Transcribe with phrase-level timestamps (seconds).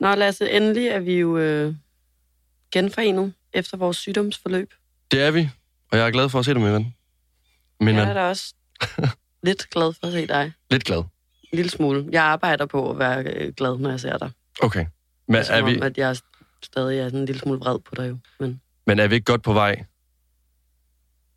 [0.00, 1.74] Nå, Lasse, endelig er vi jo øh,
[2.72, 4.74] genforenet efter vores sygdomsforløb.
[5.10, 5.50] Det er vi,
[5.92, 6.94] og jeg er glad for at se dig, min ven.
[7.80, 8.54] Min Jeg er da også
[9.42, 10.52] lidt glad for at se dig.
[10.70, 10.98] Lidt glad.
[10.98, 12.08] En lille smule.
[12.12, 14.30] Jeg arbejder på at være øh, glad, når jeg ser dig.
[14.62, 14.86] Okay.
[15.28, 16.16] Men Som er, vi, om, at jeg
[16.62, 18.18] stadig er sådan en lille smule vred på dig jo.
[18.40, 19.84] Men men er vi ikke godt på vej?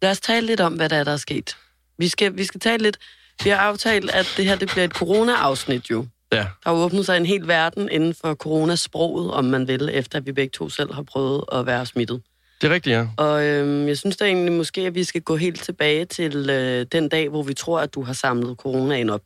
[0.03, 1.57] lad os tale lidt om, hvad der er, der er sket.
[1.97, 2.97] Vi skal, vi skal tale lidt...
[3.43, 6.07] Vi har aftalt, at det her det bliver et corona-afsnit jo.
[6.35, 6.47] Ja.
[6.63, 10.25] Der har åbnet sig en hel verden inden for coronasproget, om man vil, efter at
[10.25, 12.21] vi begge to selv har prøvet at være smittet.
[12.61, 13.07] Det er rigtigt, ja.
[13.17, 16.85] Og øhm, jeg synes da egentlig måske, at vi skal gå helt tilbage til øh,
[16.91, 19.21] den dag, hvor vi tror, at du har samlet coronaen op.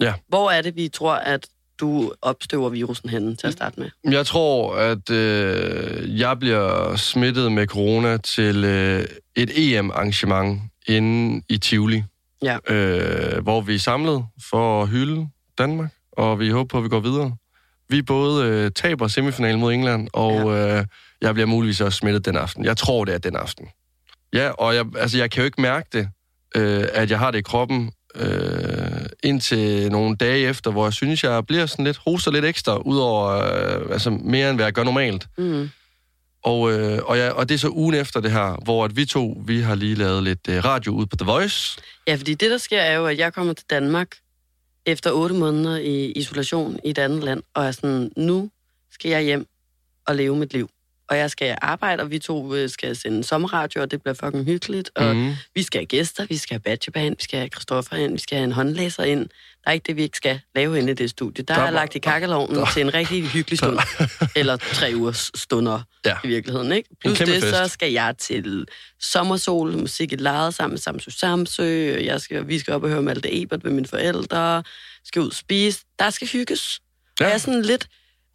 [0.00, 0.14] Ja.
[0.28, 1.46] Hvor er det, vi tror, at
[1.80, 3.90] du opstøver virusen henne til at starte med?
[4.12, 9.04] Jeg tror, at øh, jeg bliver smittet med corona til øh,
[9.36, 12.02] et EM-arrangement inde i Tivoli.
[12.42, 12.58] Ja.
[12.68, 15.28] Øh, hvor vi er samlet for at hylde
[15.58, 17.36] Danmark, og vi håber på, at vi går videre.
[17.88, 20.78] Vi både øh, taber semifinalen mod England, og ja.
[20.78, 20.84] øh,
[21.20, 22.64] jeg bliver muligvis også smittet den aften.
[22.64, 23.68] Jeg tror, det er den aften.
[24.32, 26.08] Ja, og jeg, altså, jeg kan jo ikke mærke det,
[26.56, 31.24] øh, at jeg har det i kroppen, øh, indtil nogle dage efter, hvor jeg synes,
[31.24, 34.84] jeg bliver sådan lidt, hoster lidt ekstra, udover øh, altså mere end hvad jeg gør
[34.84, 35.26] normalt.
[35.38, 35.70] Mm.
[36.44, 39.04] Og, øh, og, ja, og det er så ugen efter det her, hvor at vi
[39.04, 41.80] to, vi har lige lavet lidt øh, radio ud på The Voice.
[42.06, 44.08] Ja, fordi det, der sker, er jo, at jeg kommer til Danmark
[44.86, 48.50] efter otte måneder i isolation i et andet land, og er sådan, nu
[48.90, 49.46] skal jeg hjem
[50.06, 50.68] og leve mit liv.
[51.08, 54.44] Og jeg skal arbejde, og vi to øh, skal sende sommerradio, og det bliver fucking
[54.44, 54.90] hyggeligt.
[54.94, 55.32] Og Mhm.
[55.54, 58.18] vi skal have gæster, vi skal have Badger ind, vi skal have Christoffer ind, vi
[58.18, 59.26] skal have en håndlæser ind.
[59.64, 61.44] Der er ikke det, vi ikke skal lave inde i det studie.
[61.44, 63.78] Der, Der er lagt i kakkelovnen til en rigtig hyggelig stund.
[64.36, 66.16] Eller tre ugers stunder Ja.
[66.24, 66.88] i virkeligheden, ikke?
[67.00, 67.56] Plus det, fest.
[67.56, 68.66] så skal jeg til
[69.00, 71.62] sommersol, musik i lejet sammen med Samsø Samsø.
[72.04, 74.62] Jeg skal, vi skal op og høre Malte Ebert med mine forældre.
[75.04, 75.80] Skal ud og spise.
[75.98, 76.80] Der skal hygges.
[77.20, 77.24] Ja.
[77.24, 77.88] Jeg er sådan lidt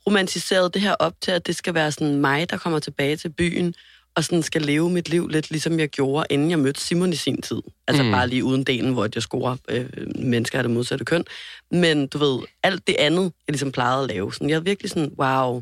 [0.07, 3.29] romantiseret det her op til, at det skal være sådan mig, der kommer tilbage til
[3.29, 3.73] byen,
[4.17, 7.15] og sådan skal leve mit liv lidt ligesom jeg gjorde, inden jeg mødte Simon i
[7.15, 7.61] sin tid.
[7.87, 8.11] Altså mm.
[8.11, 9.85] Bare lige uden delen, hvor jeg scorer øh,
[10.15, 11.23] mennesker af det modsatte køn.
[11.71, 14.33] Men du ved, alt det andet, jeg ligesom plejede at lave.
[14.33, 15.61] Sådan, jeg er virkelig sådan, wow,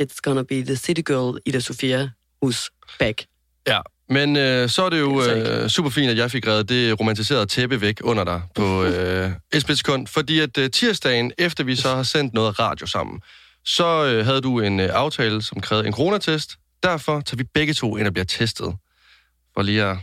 [0.00, 2.10] it's gonna be the city girl, Ida Sofia
[2.42, 3.24] hus back.
[3.66, 7.00] Ja, men øh, så er det jo øh, super fint, at jeg fik reddet det
[7.00, 11.76] romantiserede tæppe væk under dig på øh, et splitsekund, fordi at øh, tirsdagen, efter vi
[11.76, 13.20] så har sendt noget radio sammen,
[13.64, 16.56] så øh, havde du en øh, aftale, som krævede en coronatest.
[16.82, 18.76] Derfor tager vi begge to ind og bliver testet,
[19.54, 19.96] for lige at,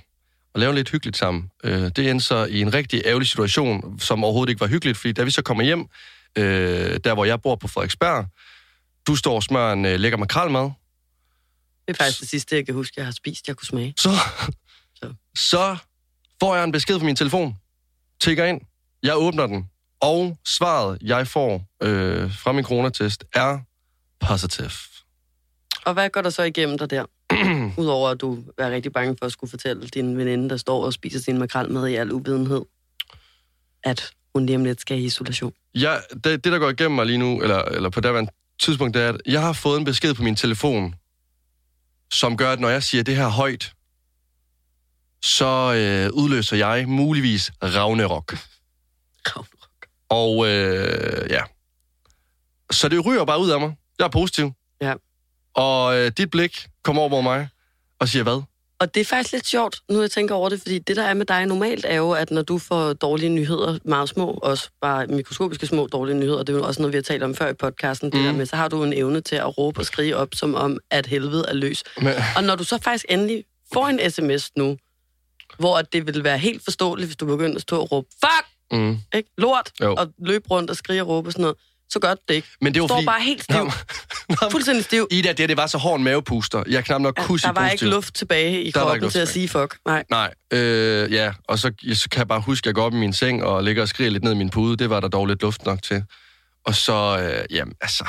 [0.56, 1.52] at lave lidt hyggeligt sammen.
[1.64, 5.14] Øh, det endte så i en rigtig ærgerlig situation, som overhovedet ikke var hyggeligt, fordi
[5.14, 5.88] da vi så kommer hjem,
[6.36, 8.26] øh, der hvor jeg bor på Frederiksberg,
[9.08, 10.74] du står og smører en øh, lækker makrelmad, Det
[11.88, 13.94] er faktisk det sidste, jeg kan huske, jeg har spist, jeg kunne smage.
[13.98, 14.10] så,
[14.96, 15.14] Så.
[15.36, 15.78] så
[16.40, 17.58] får jeg en besked på min telefon.
[18.22, 18.62] Tigger ind.
[19.04, 19.70] Jeg åbner den.
[20.02, 23.60] Og svaret, jeg får øh, fra min coronatest, er
[24.20, 24.70] positive.
[25.86, 27.06] Og hvad går der så igennem dig der?
[27.82, 30.94] Udover at du er rigtig bange for at skulle fortælle din veninde, der står og
[30.94, 32.62] spiser sin makrel med i al uvidenhed,
[33.84, 35.54] at hun lige om lidt skal i isolation.
[35.76, 39.04] Jeg, det, det, der går igennem mig lige nu, eller, eller på daværende tidspunkt, det
[39.04, 40.96] er, at jeg har fået en besked på min telefon,
[42.14, 43.74] som gør, at når jeg siger det her højt,
[45.22, 48.38] så øh, udløser jeg muligvis Ragnarok.
[50.10, 51.42] Og øh, ja.
[52.72, 53.76] Så det ryger bare ud af mig.
[54.00, 54.52] Jeg er positiv.
[54.82, 54.94] Ja.
[55.56, 57.48] Og øh, dit blik kommer over mod mig
[58.00, 58.42] og siger hvad?
[58.80, 61.14] Og det er faktisk lidt sjovt, nu jeg tænker over det, fordi det, der er
[61.14, 65.08] med dig normalt, er jo, at når du får dårlige nyheder, meget små, også bare
[65.08, 67.54] mikroskopiske små dårlige nyheder, det er jo også noget, vi har talt om før i
[67.54, 68.26] podcasten, det Mm.
[68.26, 70.78] der med, så har du en evne til at råbe og skrige op, som om,
[70.92, 71.84] at helvede er løs.
[71.98, 73.44] Men, Og når du så faktisk endelig
[73.74, 74.78] får en sms nu,
[75.60, 78.48] hvor det vil være helt forståeligt, hvis du begynder at stå og råbe, fuck,
[78.80, 78.98] mm.
[79.16, 79.30] ikke?
[79.38, 79.96] lort, Jo.
[79.96, 81.58] og løbe rundt og skrige og råbe og sådan noget,
[81.94, 82.48] så gør det ikke.
[82.62, 83.06] Men det var står fordi...
[83.06, 83.56] bare helt stiv,
[84.42, 85.08] Nå, fuldstændig stiv.
[85.12, 86.64] Ida, det, det var så hård mavepuster.
[86.68, 87.86] Jeg knap nok Ja, kunne der var positiv.
[87.88, 89.28] ikke luft tilbage i Der kroppen til at tilbage.
[89.28, 89.78] sige fuck.
[89.86, 90.04] Nej.
[90.10, 92.94] Nej, øh, ja, og så, ja, så kan jeg bare huske, at jeg går op
[92.94, 94.78] i min seng og ligger og skriger lidt ned i min pude.
[94.78, 96.04] Det var der dog lidt luft nok til.
[96.66, 96.94] Og så,
[97.50, 98.06] øh, jamen, altså...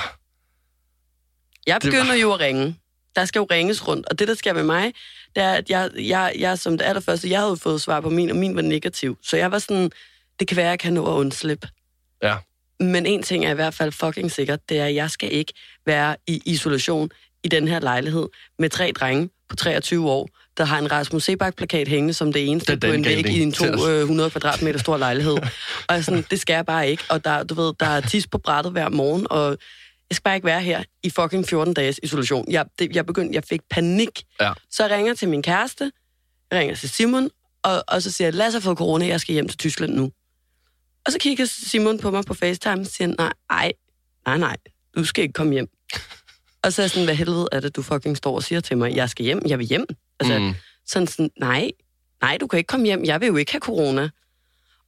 [1.66, 2.77] Jeg begynder var- jo at ringe.
[3.16, 4.07] Der skal jo ringes rundt.
[4.10, 4.92] Og det, der sker med mig,
[5.34, 8.31] det er, at jeg, jeg, jeg som det allerførste, jeg havde fået svar på min,
[8.31, 9.19] og min var negativ.
[9.22, 9.91] Så jeg var sådan,
[10.41, 11.69] det kan være, at jeg kan nå at undslippe.
[12.22, 12.36] Ja.
[12.80, 15.53] Men en ting er i hvert fald fucking sikkert, det er, at jeg skal ikke
[15.86, 17.10] være i isolation
[17.44, 18.28] i den her lejlighed
[18.59, 22.72] med tre drenge på 23 år, der har en Rasmus Sebak-plakat hængende som det eneste
[22.72, 23.80] Det på en væg i en til os.
[23.80, 25.36] 200 kvadratmeter stor lejlighed.
[25.88, 27.03] og sådan, det skal jeg bare ikke.
[27.10, 29.48] Og der, du ved, der er tis på brættet hver morgen, og
[30.10, 32.50] jeg skal bare ikke være her i fucking 14 dages isolation.
[32.50, 34.22] Jeg, det, jeg begyndte, jeg fik panik.
[34.41, 34.53] Ja.
[34.71, 35.92] Så jeg ringer til min kæreste,
[36.50, 37.30] jeg ringer til Simon,
[37.62, 40.10] og, og så siger jeg, Lasse har fået corona, jeg skal hjem til Tyskland nu.
[41.06, 43.72] Og så kigger Simon på mig på FaceTime og siger, nej, ej,
[44.27, 44.56] nej, nej,
[44.97, 45.68] du skal ikke komme hjem.
[46.62, 48.78] Og så er jeg sådan, hvad helvede er det, du fucking står og siger til
[48.78, 49.86] mig, jeg skal hjem, jeg vil hjem.
[50.21, 50.54] Altså, mm.
[50.86, 51.71] sådan sådan, nej,
[52.22, 54.10] nej, du kan ikke komme hjem, jeg vil jo ikke have corona.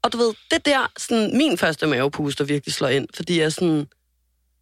[0.03, 3.49] Og du ved, det der, sådan, min første mavepuster virkelig slår ind, fordi jeg er
[3.49, 3.87] sådan,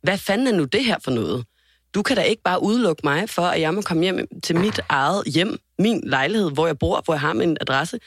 [0.02, 1.44] hvad fanden er nu det her for noget?
[1.94, 4.80] Du kan da ikke bare udelukke mig for, at jeg må komme hjem til mit
[4.88, 8.00] eget hjem, min lejlighed, hvor jeg bor, hvor jeg har min adresse,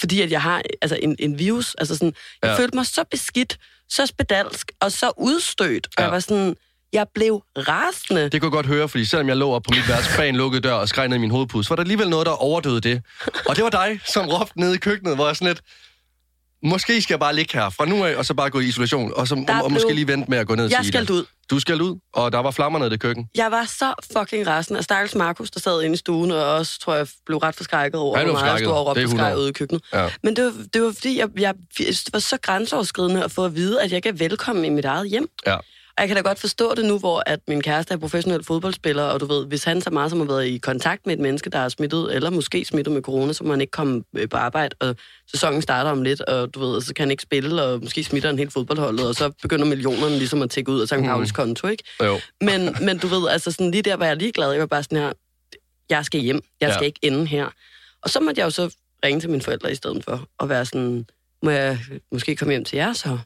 [0.00, 1.74] fordi at jeg har altså, en, en virus.
[1.74, 2.58] Altså sådan, jeg Ja.
[2.58, 3.58] følte mig så beskidt,
[3.88, 5.86] så spedalsk og så udstødt.
[5.86, 6.02] Og Ja.
[6.04, 6.56] jeg var sådan,
[6.92, 8.28] jeg blev rasende.
[8.28, 10.36] Det kunne jeg godt høre, fordi selvom jeg lå op på mit værelse bag en
[10.36, 12.80] lukket dør og skreg ned i min hovedpude, så var der alligevel noget, der overdøde
[12.80, 13.02] det.
[13.48, 15.60] Og det var dig, som råbte nede i køkkenet, hvor jeg sådan lidt,
[16.62, 19.12] måske skal jeg bare ligge her fra nu af, og så bare gå i isolation,
[19.16, 20.88] og, så, og, og blev- måske lige vente med at gå ned og Jeg sige
[20.88, 21.10] skal det.
[21.10, 21.24] ud.
[21.50, 23.28] Du skal ud, og der var flammer nede i det køkken.
[23.34, 24.78] Jeg var så fucking rasende.
[24.78, 28.00] Og stakkels Markus, der sad inde i stuen, og også, tror jeg, blev ret forskrækket
[28.00, 29.40] over, hvor meget jeg stod og råbte Det og skreg 100.
[29.40, 29.82] ude i køkkenet.
[29.92, 30.08] Ja.
[30.22, 31.54] Men det var, det var fordi, jeg, jeg,
[32.12, 35.08] var så grænseoverskridende at få at vide, at jeg ikke er velkommen i mit eget
[35.10, 35.28] hjem.
[35.46, 35.56] Ja.
[35.98, 39.02] Og jeg kan da godt forstå det nu, hvor at min kæreste er professionel fodboldspiller,
[39.02, 41.50] og du ved, hvis han så meget som har været i kontakt med et menneske,
[41.50, 44.36] der er smittet, eller måske smittet med corona, så må han ikke komme øh, på
[44.36, 44.96] arbejde, og
[45.30, 48.28] sæsonen starter om lidt, og du ved, så kan han ikke spille, og måske smitter
[48.28, 50.94] han helt fodboldholdet, og så begynder millionerne ligesom at tække ud af St.
[50.94, 51.84] Paulis konto, ikke?
[52.04, 52.20] Jo.
[52.40, 54.50] Men, men du ved, altså sådan lige der var jeg ligeglad.
[54.50, 55.12] Jeg var bare sådan her,
[55.90, 56.40] jeg skal hjem.
[56.60, 56.86] Jeg skal Ja.
[56.86, 57.46] ikke ende her.
[58.02, 58.74] Og så måtte jeg jo så
[59.04, 61.06] ringe til mine forældre i stedet for, og være sådan,
[61.42, 61.78] må jeg
[62.12, 63.18] måske komme hjem til jer så?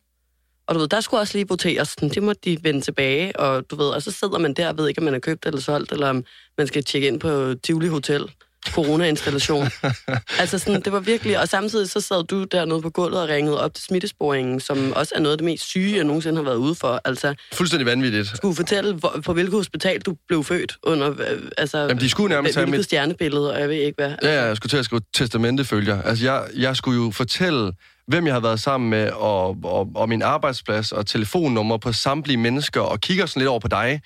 [0.67, 1.88] Og du ved, der skulle også lige voteres.
[1.88, 4.79] Sådan, det må de vende tilbage, og du ved, og så sidder man der og
[4.79, 6.25] ved ikke, om man er købt eller solgt, eller om
[6.59, 8.29] man skal tjekke ind på Tivoli Hotel.
[8.70, 9.67] Corona-installation.
[10.41, 11.41] altså sådan, det var virkelig...
[11.41, 15.12] Og samtidig så sad du dernede på gulvet og ringede op til smittesporingen, som også
[15.17, 17.00] er noget af det mest syge, jeg nogensinde har været ude for.
[17.05, 18.37] Altså, Fuldstændig vanvittigt.
[18.37, 22.29] skulle fortælle, hvor, på hvilket hospital du blev født under, øh, altså, Jamen, de skulle
[22.35, 22.85] nærmest have hvilket mit...
[22.85, 24.14] stjernebillede, og jeg ved ikke hvad.
[24.23, 26.03] Ja, ja, jeg skulle til at skrive testamentefølger.
[26.03, 27.73] Altså, jeg, jeg skulle jo fortælle,
[28.06, 32.37] hvem jeg har været sammen med, og, og, og min arbejdsplads, og telefonnummer på samtlige
[32.37, 34.00] mennesker, og kigger sådan lidt over på dig,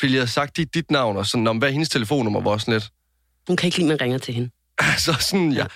[0.00, 2.74] fordi jeg har sagt dit, dit navn, og sådan, om hvad hendes telefonnummer, var sådan
[2.74, 2.90] lidt...
[3.48, 4.50] Hun kan ikke lide, at man ringer til hende.
[4.92, 5.66] Altså sådan, jeg,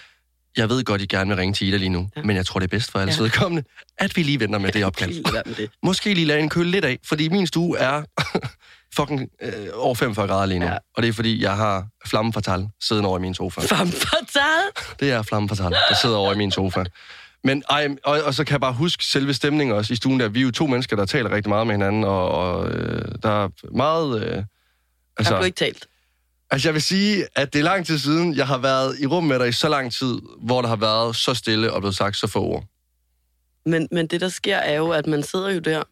[0.56, 2.20] jeg ved godt, I gerne vil ringe til Ida lige nu, ja.
[2.20, 2.26] Ja.
[2.26, 3.20] men jeg tror, det er bedst for alles Ja.
[3.20, 3.22] ja.
[3.22, 3.64] vedkommende,
[3.98, 5.44] at vi lige venter med det opkald.
[5.46, 5.70] Med det.
[5.82, 8.02] Måske lige lade en køle lidt af, fordi min stue er
[8.96, 10.66] fucking øh, over 45 grader lige nu.
[10.66, 10.72] Ja.
[10.72, 10.78] Ja.
[10.96, 13.60] Og det er fordi, jeg har flamme fatal siddende over i min sofa.
[13.60, 14.96] Femme fatale.
[15.00, 16.84] Det er flamme fatal, der sidder over i min sofa.
[17.46, 20.28] Men ej, og, og så kan jeg bare huske selve stemningen også i stuen der.
[20.28, 23.44] Vi er jo to mennesker, der taler rigtig meget med hinanden, og, og øh, der
[23.44, 24.22] er meget...
[24.22, 24.44] Øh, Der
[25.18, 25.86] altså, blev ikke talt.
[26.50, 29.24] altså, jeg vil sige, at det er lang tid siden, jeg har været i rum
[29.24, 32.16] med dig i så lang tid, hvor der har været så stille og blevet sagt
[32.16, 32.64] så få ord.
[33.66, 35.82] Men, men det, der sker, er jo, at man sidder jo der,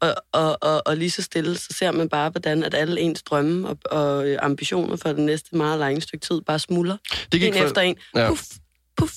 [0.00, 3.22] og, og, og, og lige så stille, så ser man bare, hvordan at alle ens
[3.22, 6.96] drømme og, og øh, ambitioner for det næste meget lange stykke tid bare smuldrer.
[7.32, 7.96] Det En for- efter en.
[8.14, 8.28] Ja.
[8.28, 8.42] Puff,
[8.96, 9.14] puff,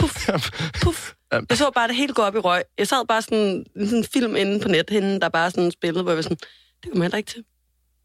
[0.00, 0.50] puff,
[0.82, 1.12] puff.
[1.50, 2.62] Jeg så bare det hele gå op i røg.
[2.78, 6.12] Jeg sad bare sådan sådan en film inde på nethinden, der bare sådan spillede, hvor
[6.12, 6.36] jeg var sådan,
[6.82, 7.44] det kommer heller ikke til.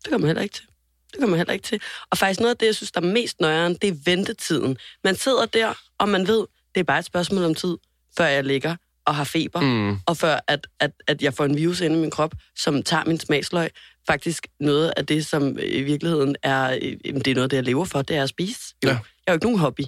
[0.03, 0.65] Det kommer heller ikke til.
[1.11, 1.81] Det kommer heller ikke til.
[2.11, 4.77] Og faktisk noget af det, jeg synes, der er mest nøjeren, det er ventetiden.
[5.03, 6.45] Man sidder der, og man ved,
[6.75, 7.77] det er bare et spørgsmål om tid,
[8.17, 8.75] før jeg ligger
[9.05, 9.97] og har feber, Mm.
[10.05, 13.03] og før at, at, at jeg får en virus inde i min krop, som tager
[13.05, 13.69] min smagsløg.
[14.07, 17.85] Faktisk noget af det, som i virkeligheden er, øh, det er noget det, jeg lever
[17.85, 18.59] for, det er at spise.
[18.83, 18.89] Jo.
[18.89, 18.93] Ja.
[18.93, 18.97] Jeg
[19.27, 19.81] har jo ikke nogen hobby.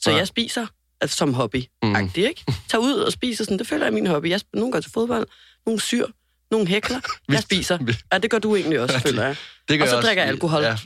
[0.00, 0.18] Så Nej.
[0.18, 0.66] jeg spiser
[1.02, 1.64] altså, som hobby.
[1.82, 2.10] Mm.
[2.14, 2.44] Ikke?
[2.68, 4.28] Tag ud og spiser sådan, det føler jeg er min hobby.
[4.28, 5.26] Jeg, nogle går til fodbold,
[5.66, 6.06] nogle syr,
[6.50, 7.00] nogle hækler.
[7.28, 7.78] Jeg spiser.
[8.12, 9.36] Ja, det gør du egentlig også, føler jeg.
[9.68, 10.62] Det gør Og så jeg drikker jeg alkohol.
[10.62, 10.76] Ja,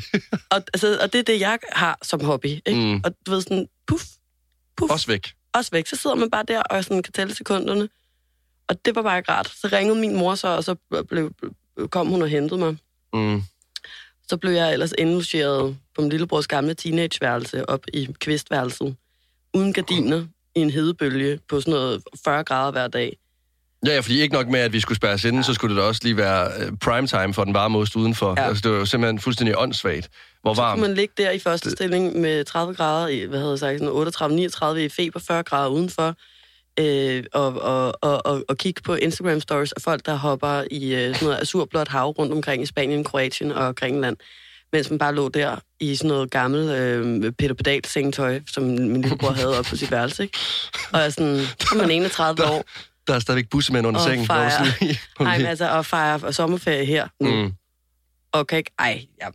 [0.56, 2.46] Og, altså, og det er det, jeg har som hobby.
[2.46, 2.74] Ikke?
[2.74, 3.00] Mm.
[3.04, 4.04] Og du ved sådan, puff,
[4.76, 5.32] puff, også væk.
[5.54, 5.86] også væk.
[5.86, 7.88] Så sidder man bare der og sådan kan tælle sekunderne.
[8.68, 9.48] Og det var bare ikke rart.
[9.48, 10.74] Så ringede min mor så, og så
[11.08, 11.32] blev,
[11.90, 12.76] kom hun og hentede mig.
[13.12, 13.42] Mm.
[14.28, 18.96] Så blev jeg ellers indlogeret på min lillebrors gamle teenageværelse op i kvistværelset.
[19.54, 20.24] Uden gardiner
[20.54, 23.16] i en hedebølge på sådan noget 40 grader hver dag.
[23.86, 25.42] Ja, ja, fordi ikke nok med, at vi skulle spærres inden, ja.
[25.42, 28.34] så skulle det da også lige være øh, prime time for den varme ost udenfor.
[28.36, 28.48] Ja.
[28.48, 30.08] Altså, det var jo simpelthen fuldstændig åndssvagt.
[30.42, 33.50] Hvor Så kunne man ligge der i første stilling med 30 grader, i, hvad havde
[33.50, 36.14] jeg sagt, sådan 38-39 i feber, 40 grader udenfor,
[36.80, 40.94] øh, og, og, og, og, og kigge på Instagram stories af folk, der hopper i
[40.94, 44.16] øh, sådan noget azurblåt hav rundt omkring i Spanien, Kroatien og Grækenland,
[44.72, 49.02] mens man bare lå der i sådan noget gammelt øh, Peter Pedal sengetøj, som min
[49.02, 50.38] lillebror havde op på sit værelse, ikke?
[50.92, 52.64] Og jeg sådan, så man 31 år,
[53.06, 54.26] Der er stadigvæk bussemænd under Og sengen.
[54.26, 54.50] fejre.
[54.50, 57.52] sådan nej, men altså, og fejre sommerferie her nu, mm.
[58.32, 59.26] og kan ikke, ej, ja,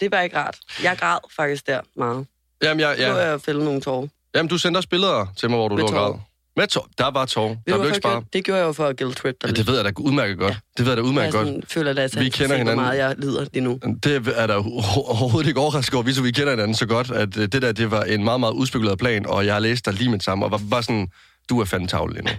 [0.00, 0.58] det var ikke rart.
[0.82, 2.26] Jeg græd faktisk der meget.
[2.62, 3.08] Jamen, jeg, Ja.
[3.08, 4.06] Nu er jeg fælde nogle tårer.
[4.34, 6.14] Jamen, du sendte også billeder til mig, hvor du lå og græd.
[6.56, 6.88] Med tår.
[6.98, 7.48] Der var tår.
[7.48, 8.24] Ved Der du, blev ikke sparet.
[8.32, 10.38] Det gjorde jeg jo for at guilt trip dig Ja, det ved jeg da udmærket
[10.38, 10.58] godt.
[10.76, 11.46] Det ved jeg da udmærket jeg godt.
[11.48, 12.74] sådan, føler, at Vi kender hinanden.
[12.74, 13.78] hvor meget jeg lider lige nu.
[14.02, 17.48] Det er der overhovedet ikke overrasket over, hvis vi kender hinanden så godt, at øh,
[17.48, 20.10] det der, det var en meget, meget udspekuleret plan, og jeg har læst dig lige
[20.10, 21.08] med det samme, og var bare sådan,
[21.48, 22.30] du er fandme tavle lige nu.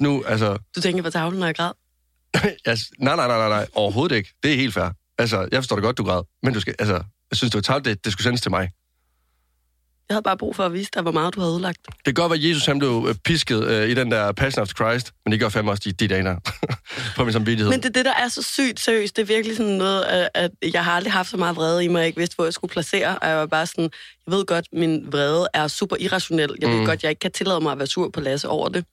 [0.00, 1.72] Nu, altså, Du tænker på tavlen, når jeg græd?
[2.64, 4.34] altså, nej, nej, nej, nej, nej, overhovedet ikke.
[4.42, 4.88] Det er helt fair.
[5.18, 6.22] Altså, jeg forstår det godt, du græd.
[6.42, 6.94] Men du skal, altså,
[7.30, 8.70] jeg synes, det var tavlt, det, det skulle sendes til mig.
[10.12, 11.78] Jeg havde bare brug for at vise dig, hvor meget du havde udlagt.
[11.86, 14.62] Det kan godt være, at Jesus han blev øh, pisket øh, i den der Passion
[14.62, 16.36] of Christ, men det gør fandme også de, de daner
[17.16, 17.70] på min samvittighed.
[17.70, 19.16] Men det er det, der er så sygt seriøst.
[19.16, 21.88] Det er virkelig sådan noget, at, at jeg har aldrig haft så meget vrede i
[21.88, 23.18] mig, jeg ikke vidste, hvor jeg skulle placere.
[23.18, 23.90] Og jeg var bare sådan,
[24.26, 26.50] jeg ved godt, min vrede er super irrationel.
[26.60, 26.84] Jeg ved Mm.
[26.86, 28.84] godt, jeg ikke kan tillade mig at være sur på Lasse over det.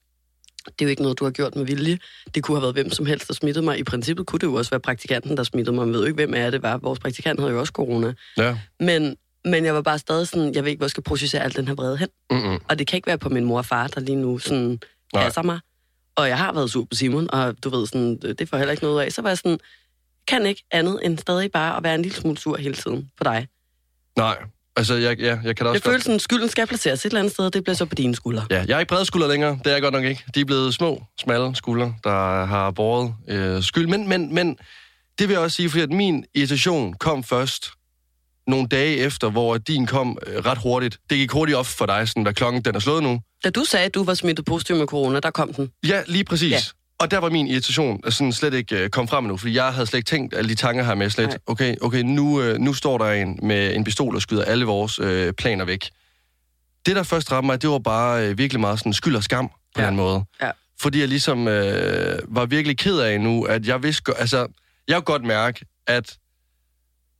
[0.66, 1.98] Det er jo ikke noget, du har gjort med vilje.
[2.34, 3.78] Det kunne have været hvem som helst, der smittede mig.
[3.78, 5.86] I princippet kunne det jo også være praktikanten, der smittede mig.
[5.86, 6.76] Man ved jo ikke, hvem af det var.
[6.78, 8.12] Vores praktikant havde jo også corona.
[8.36, 8.56] Ja.
[8.80, 11.56] Men, men jeg var bare stadig sådan, jeg ved ikke, hvor jeg skal processere al
[11.56, 12.08] den her vrede hen.
[12.30, 12.58] Mm-mm.
[12.68, 14.78] Og det kan ikke være på min mor og far, der lige nu sådan
[15.14, 15.24] Nej.
[15.24, 15.60] passer mig.
[16.16, 18.84] Og jeg har været sur på Simon, og du ved, sådan, det får heller ikke
[18.84, 19.12] noget af.
[19.12, 19.58] Så var jeg sådan,
[20.28, 23.24] kan ikke andet end stadig bare at være en lille smule sur hele tiden på
[23.24, 23.48] dig.
[24.16, 24.36] Nej,
[24.76, 27.18] altså, jeg, ja, jeg kan da også Jeg føler sådan, skylden skal placeres et eller
[27.20, 28.46] andet sted, det bliver så på dine skuldre.
[28.50, 29.58] Ja, jeg er ikke brede skuldre længere.
[29.64, 30.24] Det er jeg godt nok ikke.
[30.34, 33.86] De er blevet små, smalle skuldre, der har båret øh, skyld.
[33.86, 34.58] Men, men, men
[35.18, 37.70] det vil jeg også sige, fordi at min irritation kom først
[38.50, 40.98] nogle dage efter, hvor din kom øh, ret hurtigt.
[41.10, 43.20] Det gik hurtigt op for dig, sådan, hvad klokken den er slået nu.
[43.44, 45.70] Da du sagde, at du var smittet positiv med corona, der kom den.
[45.86, 46.52] Ja, lige præcis.
[46.52, 46.58] Ja.
[46.98, 49.72] Og der var min irritation øh, sådan slet ikke øh, kom frem nu, fordi jeg
[49.72, 51.28] havde slet ikke tænkt alle de tanker her med slet.
[51.28, 51.38] Nej.
[51.46, 54.98] Okay, okay nu, øh, nu står der en med en pistol og skyder alle vores
[54.98, 55.90] øh, planer væk.
[56.86, 59.48] Det, der først ramte mig, det var bare øh, virkelig meget sådan skyld og skam
[59.74, 59.86] på Ja.
[59.86, 60.24] den måde.
[60.42, 60.50] Ja.
[60.80, 64.46] Fordi jeg ligesom øh, var virkelig ked af nu, at jeg vidste, altså,
[64.88, 66.16] jeg kunne godt mærke, at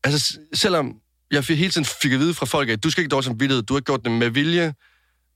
[0.05, 0.95] altså, selvom
[1.31, 3.41] jeg fik, hele tiden fik at vide fra folk, at du skal ikke dårligt som
[3.41, 4.75] vidtighed, du har ikke gjort det med vilje,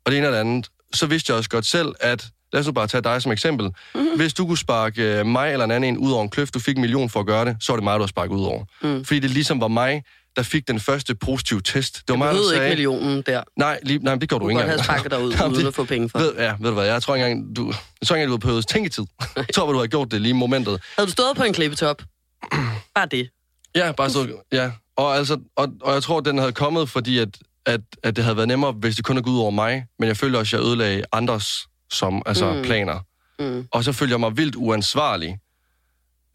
[0.06, 2.66] og det ene og det andet, så vidste jeg også godt selv, at lad os
[2.66, 3.66] nu bare tage dig som eksempel.
[3.66, 4.08] Mm-hmm.
[4.16, 6.58] Hvis du kunne sparke øh, mig eller en anden en ud over en kløft, du
[6.58, 8.44] fik en million for at gøre det, så var det mig, du har sparket ud
[8.44, 8.64] over.
[8.82, 9.04] Mm.
[9.04, 10.02] Fordi det ligesom var mig,
[10.36, 11.94] der fik den første positive test.
[11.94, 12.70] Det var Jeg mig, der behøvede ikke sagde...
[12.70, 13.42] millionen der.
[13.56, 14.84] Nej, lige, nej, det gjorde Du du ikke engang.
[14.84, 16.18] sparket dig ud, Jamen, uden at få penge for.
[16.18, 17.66] Ved, ja, ved du hvad, jeg tror ikke engang, du,
[18.00, 19.04] jeg tror ikke engang, du har behøvet tænketid.
[19.36, 20.80] Jeg tror, du har gjort det lige i momentet.
[20.98, 22.02] Havde du stået på en klippetop?
[22.96, 23.28] Bare det.
[23.74, 24.70] Ja, bare så, ja.
[24.96, 27.28] Og, altså, og, og jeg tror, den havde kommet, fordi at,
[27.66, 29.86] at, at det havde været nemmere, hvis det kun havde gået ud over mig.
[29.98, 32.62] Men jeg følte også, at jeg ødelagde andres som, altså, Mm.
[32.62, 33.00] planer.
[33.38, 33.66] Mm.
[33.72, 35.38] Og så følte jeg mig vildt uansvarlig.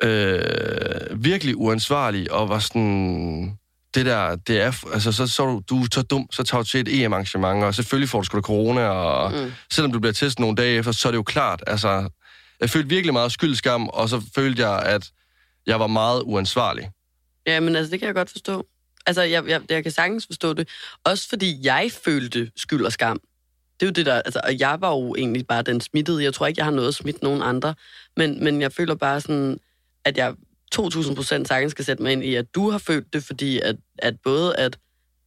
[0.04, 3.58] Øh, virkelig uansvarlig, og var sådan...
[3.94, 4.86] Det der, det er...
[4.94, 7.64] Altså, så, så er du, du er så dum, så tager du til et EM-arrangement,
[7.64, 9.52] og selvfølgelig får du sgu da corona, og mm.
[9.72, 12.10] selvom du bliver testet nogle dage efter, så er det jo klart, altså...
[12.62, 15.12] Jeg følte virkelig meget skyldskam, og så følte jeg, at
[15.68, 16.90] jeg var meget uansvarlig.
[17.50, 18.68] Ja, men altså, det kan jeg godt forstå.
[19.06, 20.70] Altså, jeg, jeg, jeg kan sagtens forstå det.
[21.04, 23.22] Også fordi jeg følte skyld og skam.
[23.80, 26.24] Det er jo det der, altså, og jeg var jo egentlig bare den smittede.
[26.24, 27.76] Jeg tror ikke, jeg har noget at smitte nogen andre.
[28.18, 29.60] Men, men jeg føler bare sådan,
[30.06, 30.36] at jeg
[30.72, 33.76] 2000 procent sagtens skal sætte mig ind i, at du har følt det, fordi at,
[33.98, 34.78] at både at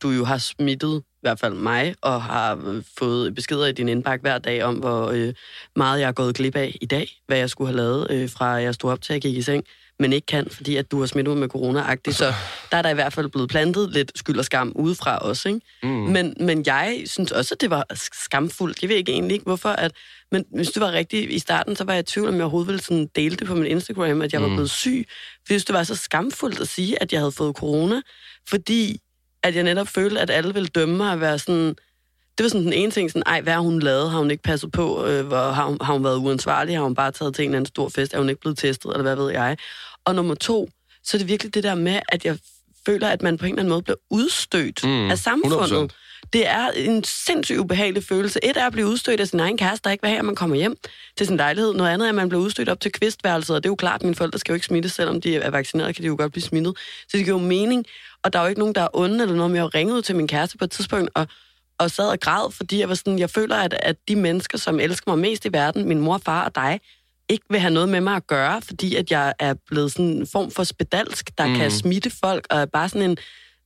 [0.02, 4.22] du jo har smittet, hvert fald mig, og har øh, fået beskeder i din indbakke
[4.22, 5.34] hver dag om, hvor øh,
[5.76, 8.46] meget jeg er gået glip af i dag, hvad jeg skulle have lavet, øh, fra
[8.46, 9.64] jeg stod op til jeg gik i seng,
[9.98, 12.16] men ikke kan, fordi at du har smittet ud med corona-agtigt.
[12.16, 12.32] Så
[12.70, 15.60] der er der i hvert fald blevet plantet lidt skyld og skam udefra også, ikke?
[15.82, 15.88] Mm.
[15.88, 18.82] Men, men jeg synes også, at det var skamfuldt.
[18.82, 19.68] Jeg ved ikke egentlig ikke, hvorfor.
[19.68, 19.92] At,
[20.32, 22.68] men hvis det var rigtigt i starten, så var jeg i tvivl, om jeg overhovedet
[22.68, 24.54] ville sådan dele det på min Instagram, at jeg var Mm.
[24.54, 25.04] blevet syg.
[25.08, 28.00] Fordi jeg synes, det var så skamfuldt at sige, at jeg havde fået corona.
[28.48, 28.98] Fordi
[29.42, 31.74] at jeg netop følte, at alle ville dømme mig at være sådan...
[32.38, 34.10] Det var sådan den ene ting, sådan, ej, hvad har hun lavet?
[34.10, 35.06] Har hun ikke passet på?
[35.06, 36.76] Øh, hvor, har, hun, har hun været uansvarlig?
[36.76, 38.14] Har hun bare taget til en eller anden stor fest?
[38.14, 38.90] Er hun ikke blevet testet?
[38.90, 39.56] Eller hvad ved jeg?
[40.04, 40.68] Og nummer to,
[41.04, 42.38] så er det virkelig det der med, at jeg
[42.86, 45.90] føler, at man på en eller anden måde bliver udstødt Mm, af samfundet.
[45.92, 46.01] 100%.
[46.32, 48.44] Det er en sindssygt ubehagelig følelse.
[48.44, 50.34] Et er at blive udstødt af sin egen kæreste, der ikke vil have, at man
[50.34, 50.76] kommer hjem
[51.16, 51.74] til sin lejlighed.
[51.74, 54.00] Noget andet er, at man bliver udstødt op til kvistværelset, og det er jo klart,
[54.00, 56.32] at mine forældre skal jo ikke smittes, selvom de er vaccineret, kan de jo godt
[56.32, 56.74] blive smittet.
[57.08, 57.84] Så det giver jo mening,
[58.22, 59.94] og der er jo ikke nogen, der er onde eller noget, men jeg har ringet
[59.94, 61.26] ud til min kæreste på et tidspunkt, og,
[61.78, 64.80] og sad og græd, fordi jeg var sådan, jeg føler, at, at de mennesker, som
[64.80, 66.80] elsker mig mest i verden, min mor, far og dig,
[67.28, 70.26] ikke vil have noget med mig at gøre, fordi at jeg er blevet sådan en
[70.26, 71.54] form for spedalsk, der mm.
[71.54, 73.16] kan smitte folk, og er bare sådan en...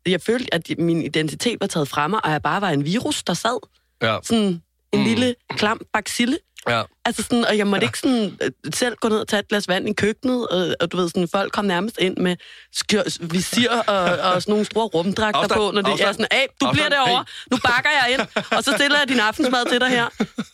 [0.07, 3.23] Jeg følte, at min identitet var taget fra mig, og jeg bare var en virus,
[3.23, 3.59] der sad.
[4.03, 4.63] Ja, Sådan en
[4.95, 5.05] Mm.
[5.05, 6.39] lille, klam bacille.
[6.69, 6.83] ja.
[7.05, 7.89] Altså sådan, og jeg måtte ja.
[7.89, 10.93] ikke sådan øh, selv gå ned og tage et glas vand i køkkenet, og, og
[10.93, 12.37] du ved, sådan, folk kom nærmest ind med
[12.73, 16.47] skjør, visir og, og sådan nogle store rumdragter Afstand, på, når det er sådan, hey,
[16.61, 19.81] du bliver derovre, hey." nu bakker jeg ind, og så stiller jeg din aftensmad til
[19.81, 20.07] dig her.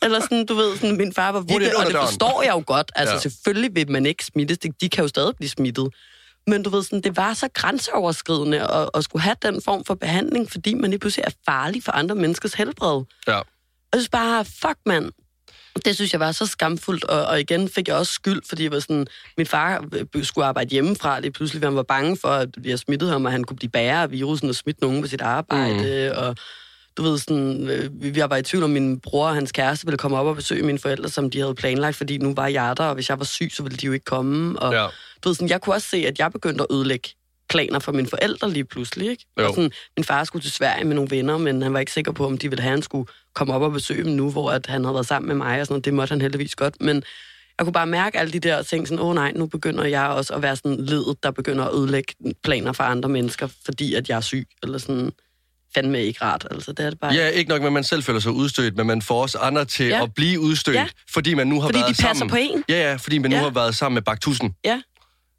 [0.03, 2.91] Eller sådan, du ved, sådan, min far var ind og det forstår jeg jo godt.
[2.95, 3.19] Altså Ja.
[3.19, 5.87] selvfølgelig vil man ikke smittes, de, de kan jo stadig blive smittet.
[6.47, 9.93] Men du ved, sådan, det var så grænseoverskridende at, at skulle have den form for
[9.95, 13.03] behandling, fordi man lige pludselig er farlig for andre menneskers helbred.
[13.27, 13.37] ja.
[13.37, 15.11] Og jeg synes bare, fuck mand.
[15.85, 18.71] Det synes jeg var så skamfuldt, og, og igen fik jeg også skyld, fordi jeg
[18.71, 19.07] var sådan,
[19.37, 19.85] min far
[20.15, 23.25] øh, skulle arbejde hjemmefra, lige pludselig, fordi han var bange for, at jeg smittede ham,
[23.25, 26.17] og han kunne blive bærer af virusen og smitte nogen på sit arbejde, mm.
[26.17, 26.35] og
[26.97, 29.97] du ved, sådan, øh, jeg var i tvivl om, min bror og hans kæreste ville
[29.97, 32.85] komme op og besøge mine forældre, som de havde planlagt, fordi nu var jeg der,
[32.85, 34.59] og hvis jeg var syg, så ville de jo ikke komme.
[34.59, 34.87] Og, Ja.
[35.23, 37.09] Du ved, sådan, jeg kunne også se, at jeg begyndte at ødelægge
[37.49, 39.25] planer for mine forældre lige pludselig, ikke?
[39.39, 39.47] Jo.
[39.47, 42.11] Og sådan, min far skulle til Sverige med nogle venner, men han var ikke sikker
[42.11, 44.51] på, om de ville have, at han skulle komme op og besøge dem nu, hvor
[44.51, 45.85] at han havde været sammen med mig, og sådan noget.
[45.85, 47.03] Det måtte han heldigvis godt, men
[47.57, 50.07] jeg kunne bare mærke alle de der ting, sådan, åh oh, nej, nu begynder jeg
[50.07, 52.13] også at være sådan ledet, der begynder at ødelægge
[52.43, 55.11] planer for andre mennesker, fordi at jeg er syg, eller sådan,
[55.75, 57.13] fandme ikke rart, altså det er det bare.
[57.13, 59.65] Ja, ikke nok med, at man selv føler sig udstødt, men man får også andre
[59.65, 60.03] til Ja.
[60.03, 60.87] at blive udstødt, Ja.
[61.09, 62.29] fordi man nu har Fordi været de passer sammen.
[62.29, 62.63] på en.
[62.69, 63.43] Ja, ja, fordi man nu Ja.
[63.43, 64.55] har været sammen med Baktusen.
[64.65, 64.81] Ja,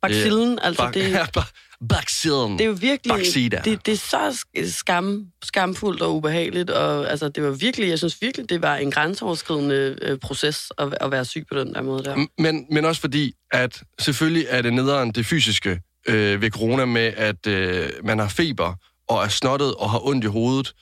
[0.09, 1.53] Bacillen, altså Bak, det, ja, ba-
[1.89, 2.53] Baksillen.
[2.53, 3.61] det er jo virkelig, Baksida.
[3.65, 7.99] det, det er så sk- skam, skamfuldt og ubehageligt, og altså, det var virkelig, jeg
[7.99, 11.83] synes virkelig, det var en grænseoverskridende øh, proces at, at være syg på den der
[11.83, 12.27] måde der.
[12.39, 17.13] Men, men også fordi, at selvfølgelig er det nederen det fysiske øh, ved corona med,
[17.17, 18.75] at øh, man har feber
[19.09, 20.73] og er snottet og har ondt i hovedet.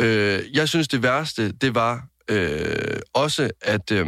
[0.00, 3.90] Øh, jeg synes, det værste, det var øh, også, at...
[3.92, 4.06] Øh,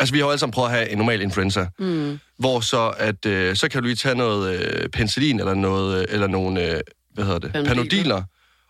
[0.00, 2.18] altså, vi har jo alle sammen prøvet at have en normal influenza, Mm.
[2.38, 6.04] hvor så, at, øh, så kan du lige tage noget øh, penicillin eller, noget, øh,
[6.08, 6.80] eller nogle, øh,
[7.14, 7.74] hvad hedder det, Panodiler.
[7.74, 8.22] panodiler,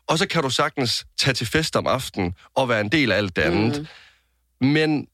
[0.07, 3.17] og så kan du sagtens tage til fest om aftenen og være en del af
[3.17, 3.87] alt det andet.
[4.61, 4.67] Mm.
[4.67, 5.07] Men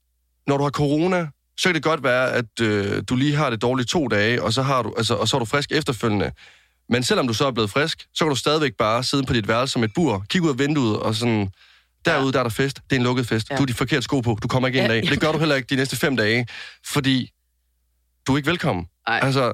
[0.46, 3.62] når du har corona, så kan det godt være, at øh, du lige har det
[3.62, 6.30] dårligt to dage, og så, har du, altså, og så er du frisk efterfølgende.
[6.88, 9.48] Men selvom du så er blevet frisk, så kan du stadigvæk bare sidde på dit
[9.48, 11.50] værelse som et bur, kigge ud af vinduet og sådan...
[12.04, 12.76] Derude, der er der fest.
[12.90, 13.50] Det er en lukket fest.
[13.50, 13.56] Ja.
[13.56, 14.38] Du har de forkerte sko på.
[14.42, 14.98] Du kommer ikke ind Ja.
[14.98, 15.10] i dag.
[15.10, 16.46] Det gør du heller ikke de næste fem dage,
[16.86, 17.30] fordi
[18.26, 18.86] du er ikke velkommen.
[19.06, 19.20] Ej.
[19.22, 19.46] Altså,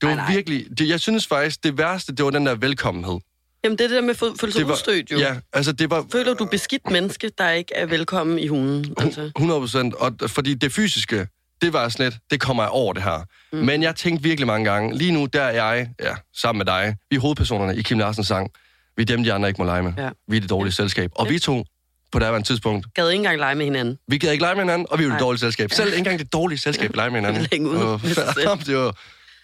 [0.00, 0.34] det var Nej, nej.
[0.34, 0.66] virkelig...
[0.78, 3.18] Det, jeg synes faktisk, det værste, det var den der velkommenhed.
[3.64, 5.18] Jamen, det er det der med at føle føle sig udstødt, jo.
[5.18, 8.94] ja, altså det var Føler du beskidt menneske, der ikke er velkommen i hulen?
[8.98, 9.30] Altså.
[9.36, 9.94] 100 procent.
[9.94, 11.28] Og fordi det fysiske,
[11.62, 13.24] det var sådan lidt, det kommer jeg over det her.
[13.52, 13.58] Mm.
[13.58, 16.96] Men jeg tænkte virkelig mange gange, lige nu der er jeg, ja, sammen med dig,
[17.10, 18.50] vi er hovedpersonerne i Kim Larsens sang.
[18.96, 19.92] Vi er dem, de andre ikke må lege med.
[19.98, 20.10] Ja.
[20.28, 21.10] Vi er det dårlige selskab.
[21.14, 21.32] Og Ja.
[21.32, 21.64] vi to,
[22.14, 23.98] på daværende tidspunkt, Gad ikke engang lege med hinanden.
[24.08, 25.26] vi gad ikke lege med hinanden, og vi var det Nej.
[25.26, 25.70] dårlige selskab.
[25.72, 26.96] Selv ikke engang det dårlige selskab ja.
[26.96, 27.46] lege med hinanden.
[27.52, 28.32] Længe ude fær-
[28.66, 28.90] det var,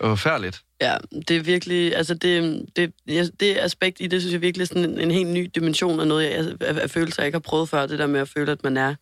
[0.00, 0.60] det var færdigt.
[0.82, 0.96] Ja,
[1.28, 4.66] det er virkelig, altså det, det, ja, det aspekt i det, synes jeg virkelig er
[4.66, 7.40] sådan en, en helt ny dimension af noget, jeg, af, af følelser, jeg ikke har
[7.40, 7.86] prøvet før.
[7.86, 8.94] Det der med at føle, at man er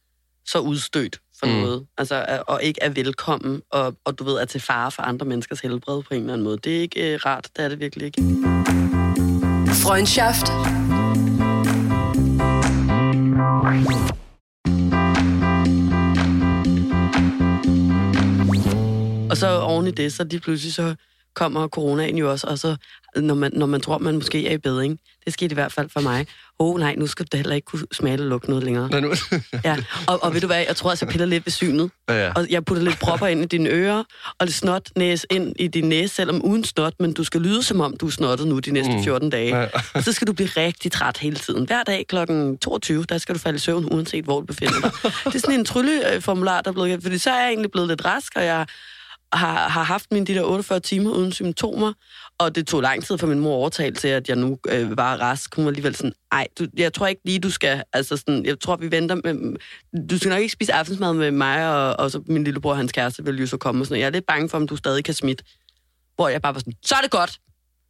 [0.46, 1.52] så udstødt for Mm.
[1.52, 1.86] noget.
[1.98, 5.60] Altså, og ikke er velkommen, og, og du ved, er til fare for andre menneskers
[5.60, 6.58] helbred på en eller anden måde.
[6.64, 8.22] Det er ikke øh, rart, det er det virkelig ikke.
[9.82, 10.46] Freundschaft.
[19.30, 20.94] Og så oven i det, så lige pludselig så
[21.38, 22.76] kommer coronaen jo også, og så
[23.16, 25.88] når man, når man tror, man måske er i bedring, det skete i hvert fald
[25.92, 26.26] for mig.
[26.60, 28.88] Åh oh, nej, nu skal du heller ikke kunne smage eller lugte noget længere.
[28.90, 29.12] Nå, nu.
[29.64, 31.90] Ja, og, og ved du hvad, jeg tror også, jeg piller lidt ved synet.
[32.08, 32.32] ja, ja.
[32.36, 34.04] Og jeg putter lidt propper ind i dine ører,
[34.38, 37.62] og lidt snot næs ind i din næse, selvom uden snot, men du skal lyde,
[37.62, 39.04] som om du er snottet nu de næste Mm.
[39.04, 39.56] 14 dage.
[39.60, 39.66] Ja.
[39.94, 41.66] Og så skal du blive rigtig træt hele tiden.
[41.66, 42.16] Hver dag kl.
[42.60, 44.90] 22, der skal du falde i søvn, uanset hvor du befinder dig.
[45.24, 47.02] Det er sådan en trylleformular, der er blevet...
[47.02, 48.66] Fordi så er jeg egentlig blevet lidt rask, og jeg
[49.32, 51.92] har, har haft mine de der 48 timer uden symptomer,
[52.38, 54.96] og det tog lang tid for min mor at overtale til, at jeg nu øh,
[54.96, 55.56] var rask.
[55.56, 58.60] Hun var alligevel sådan, ej, du, jeg tror ikke lige, du skal, altså sådan, jeg
[58.60, 59.56] tror, vi venter med,
[60.08, 62.92] du skal nok ikke spise aftensmad med mig, og, og så min lillebror og hans
[62.92, 64.00] kæreste vil jo så komme og sådan.
[64.00, 65.44] Jeg er lidt bange for, om du stadig kan smitte.
[66.16, 67.38] Hvor jeg bare var sådan, så er det godt.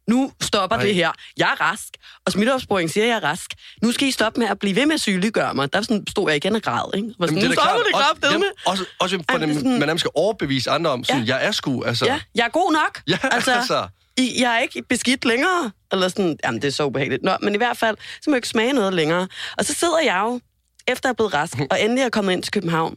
[0.09, 0.83] Nu stopper Ej.
[0.83, 1.11] Det her.
[1.37, 1.87] Jeg er rask,
[2.25, 3.53] og smitteopsporing siger, at jeg er rask.
[3.83, 5.73] Nu skal I stoppe med at blive ved med at sygeliggøre mig.
[5.73, 7.07] Der sådan, stod jeg igen og græd, ikke?
[7.19, 8.33] Var sådan, Jamen, nu da stopper det Også, kraftedeme.
[8.33, 11.35] jamen, også, også for, Ej, dem, det man nærmest skal overbevise andre om, sådan, Ja.
[11.35, 12.05] jeg er sgu, altså.
[12.05, 13.01] Ja, jeg er god nok.
[13.07, 13.87] ja altså, altså.
[14.17, 15.71] I, jeg er ikke beskidt længere.
[15.91, 17.23] Eller sådan, jamen det er så ubehageligt.
[17.23, 19.27] Nå, men i hvert fald, så må jeg ikke smage noget længere.
[19.57, 20.39] Og så sidder jeg jo,
[20.87, 22.95] efter jeg er blevet rask, og endelig er kommet ind til København,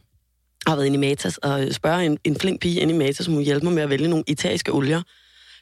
[0.65, 3.25] og har været inde i Matas, og spørger en, en flink pige inde i Matas,
[3.25, 5.01] som hun hjælper mig med at vælge nogle italienske olier.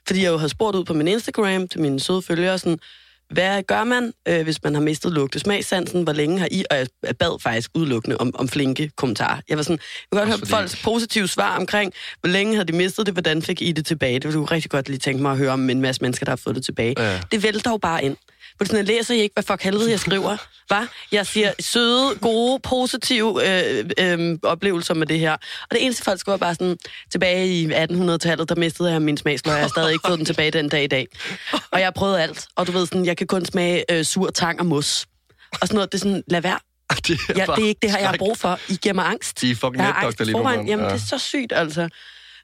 [0.08, 2.80] Fordi jeg jo har spurgt ud på min Instagram til mine søde følgere, sådan,
[3.32, 6.04] hvad gør man, øh, hvis man har mistet lugtesmagssansen?
[6.04, 6.64] Hvor længe har I?
[6.72, 6.88] Og jeg
[7.20, 9.42] bad faktisk udelukkende om, om flinke kommentarer.
[9.50, 9.80] Jeg var sådan,
[10.12, 13.42] jeg vil godt høre folks positive svar omkring, hvor længe havde de mistet det, hvordan
[13.42, 14.14] fik I det tilbage?
[14.14, 16.32] Det ville du rigtig godt lige tænke mig at høre om en masse mennesker, der
[16.32, 16.96] har fået det tilbage.
[16.98, 17.20] Ja.
[17.32, 18.18] Det vælter jo bare ind.
[18.58, 20.38] For sådan, jeg læser I ikke, hvad fuck helvede jeg skriver.
[20.68, 20.88] Hva?
[21.12, 23.30] Jeg siger søde, gode, positive
[23.80, 25.32] øh, øh, oplevelser med det her.
[25.34, 26.78] Og det eneste folk skriver bare sådan,
[27.12, 30.26] tilbage i 1800-tallet, der mistede jeg min smagsløg, og jeg har stadig ikke fået den
[30.26, 31.08] tilbage den dag i dag.
[31.72, 32.48] Og jeg har prøvet alt.
[32.56, 35.06] Og du ved sådan, jeg kan kun smage øh, sur tang og mos.
[35.52, 36.60] Og sådan noget, det er sådan, lad være.
[37.08, 38.60] det, er Ja, det er ikke det her, jeg har brug for.
[38.70, 39.42] I giver mig angst.
[39.42, 40.50] De er fucking netdoktor lige nu.
[40.50, 40.86] Jamen, Ja.
[40.86, 41.90] det er så sygt, altså.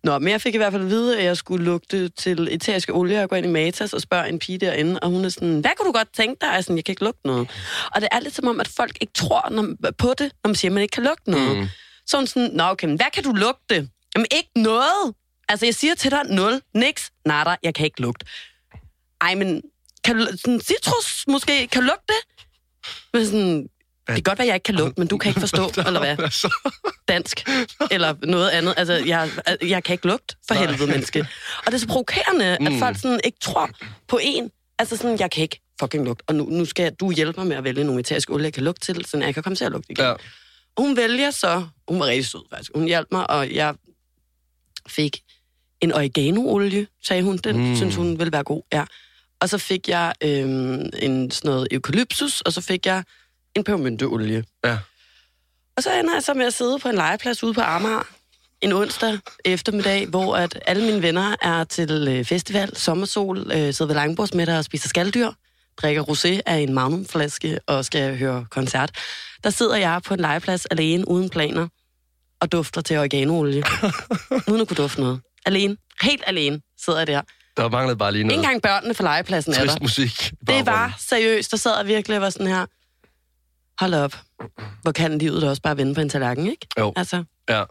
[0.07, 2.93] Nå, men jeg fik i hvert fald at vide, at jeg skulle lugte til eteriske
[2.93, 5.59] olie og gå ind i Matas og spørge en pige derinde, og hun er sådan,
[5.59, 6.53] hvad kunne du godt tænke dig?
[6.53, 7.49] Jeg, sådan, jeg kan ikke lugte noget.
[7.95, 10.55] Og det er lidt som om, at folk ikke tror når, på det, når man
[10.55, 11.57] siger, at man ikke kan lugte noget.
[11.57, 11.67] Mm.
[12.05, 13.89] Så hun sådan, nå okay, hvad kan du lugte?
[14.15, 15.13] Jamen ikke noget.
[15.49, 18.25] Altså jeg siger til dig, nul, niks, nada, jeg kan ikke lugte.
[19.21, 19.61] Ej, men
[20.03, 22.47] kan du, sådan, citrus måske, kan du lugte det?
[23.13, 23.67] Men sådan,
[24.07, 26.19] Det kan godt være, jeg ikke kan lugte, men du kan ikke forstå, eller hvad?
[26.19, 26.71] Altså,
[27.07, 27.49] dansk,
[27.91, 28.73] eller noget andet.
[28.77, 29.29] Altså, jeg,
[29.61, 31.27] jeg kan ikke lugte for helvede, menneske.
[31.59, 32.67] Og det er så provokerende, mm.
[32.67, 33.69] at folk sådan ikke tror
[34.07, 34.51] på en.
[34.79, 37.55] Altså sådan, jeg kan ikke fucking lugte, og nu, nu skal du hjælpe mig med
[37.55, 39.71] at vælge nogle eteriske olie, jeg kan lugte til, så jeg kan komme til at
[39.71, 40.05] lugte igen.
[40.05, 40.11] ja.
[40.75, 43.75] Og hun vælger så, hun var rigtig sød faktisk, hun hjalp mig, og jeg
[44.87, 45.21] fik
[45.81, 47.37] en oregano-olie, sagde hun.
[47.37, 47.75] Den mm.
[47.75, 48.85] synes hun ville være god, ja.
[49.39, 53.03] Og så fik jeg øhm, en sådan noget eukalyptus, og så fik jeg
[53.57, 54.43] en pebermynteolie.
[54.65, 54.77] Ja.
[55.77, 58.03] Og så ender jeg så med at sidde på en legeplads ude på Amager
[58.61, 63.85] en onsdag eftermiddag, hvor at alle mine venner er til øh, festival, sommersol, øh, sidder
[63.85, 65.29] ved langbordsmiddag og spiser skalddyr,
[65.81, 68.91] drikker rosé af en magnumflaske og skal høre koncert.
[69.43, 71.67] Der sidder jeg på en legeplads alene, uden planer,
[72.41, 73.63] og dufter til oreganolie.
[74.49, 75.21] uden at kunne dufte noget.
[75.45, 75.77] Alene.
[76.01, 77.21] Helt alene sidder jeg der.
[77.57, 79.65] Der manglede bare lige noget engang børnene fra legepladsen er der.
[79.65, 80.31] trist musik.
[80.47, 81.51] Det var seriøst.
[81.51, 82.65] Der sad jeg virkelig og var sådan her.
[83.79, 84.15] Hold op.
[84.81, 86.67] Hvor kan livet da også bare vende på en tallerken, ikke?
[86.79, 86.93] Jo.
[86.95, 87.63] Altså, Ja.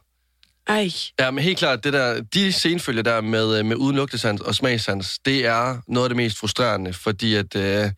[0.69, 0.90] ej.
[1.21, 4.55] Ja, men helt klart, det der, de senfølger der med, øh, med uden lugtesans og
[4.55, 7.57] smagsans, det er noget af det mest frustrerende, fordi at...
[7.57, 7.90] Øh,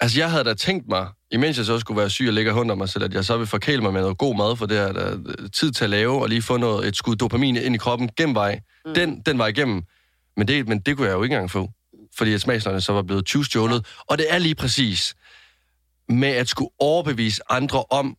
[0.00, 2.78] altså, jeg havde da tænkt mig, imens jeg så skulle være syg og ligge og
[2.78, 4.92] mig selv, at jeg så vil forkæle mig med noget god mad, for det er
[4.92, 7.78] der øh, tid til at lave, og lige få noget, et skud dopamin ind i
[7.78, 8.60] kroppen gennem vej.
[8.86, 8.94] Mm.
[8.94, 9.82] Den, den var igennem.
[10.36, 11.70] Men det, men det kunne jeg jo ikke engang få,
[12.18, 13.86] fordi at smagsløgene så var blevet 20 stjålet.
[14.06, 15.14] Og det er lige præcis
[16.10, 18.16] med at skulle overbevise andre om,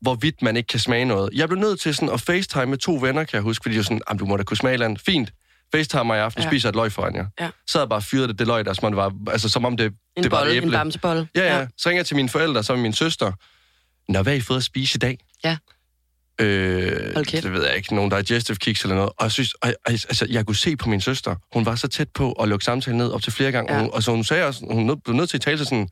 [0.00, 1.30] hvorvidt man ikke kan smage noget.
[1.34, 3.78] Jeg blev nødt til sådan at facetime med to venner, kan jeg huske, fordi de
[3.78, 5.00] var sådan, "Jamen, du må da kunne smage et andet.
[5.06, 5.32] Fint.
[5.74, 6.48] Facetime mig i aften, ja.
[6.48, 7.26] Spiser et løg foran jer.
[7.40, 7.50] Ja.
[7.66, 9.86] Så havde jeg bare fyret det, det løg der, som var, altså, som om det,
[10.16, 10.76] En det var bolle, et en æble.
[10.76, 11.28] bamsebolle.
[11.36, 11.66] Ja, ja.
[11.78, 13.32] Så ringer jeg til mine forældre, så min søster.
[14.12, 15.18] Nå, hvad har I fået at spise i dag?
[15.44, 15.56] Ja.
[16.40, 17.42] Øh, kæft.
[17.44, 19.10] det ved jeg ikke, nogle digestive kicks eller noget.
[19.18, 22.08] Og jeg synes, og, altså, jeg kunne se på min søster, hun var så tæt
[22.14, 23.72] på at lukke samtalen ned op til flere gange.
[23.72, 23.78] Ja.
[23.78, 25.88] Og, hun, og så hun sagde også, hun blev nødt til at tale sig sådan,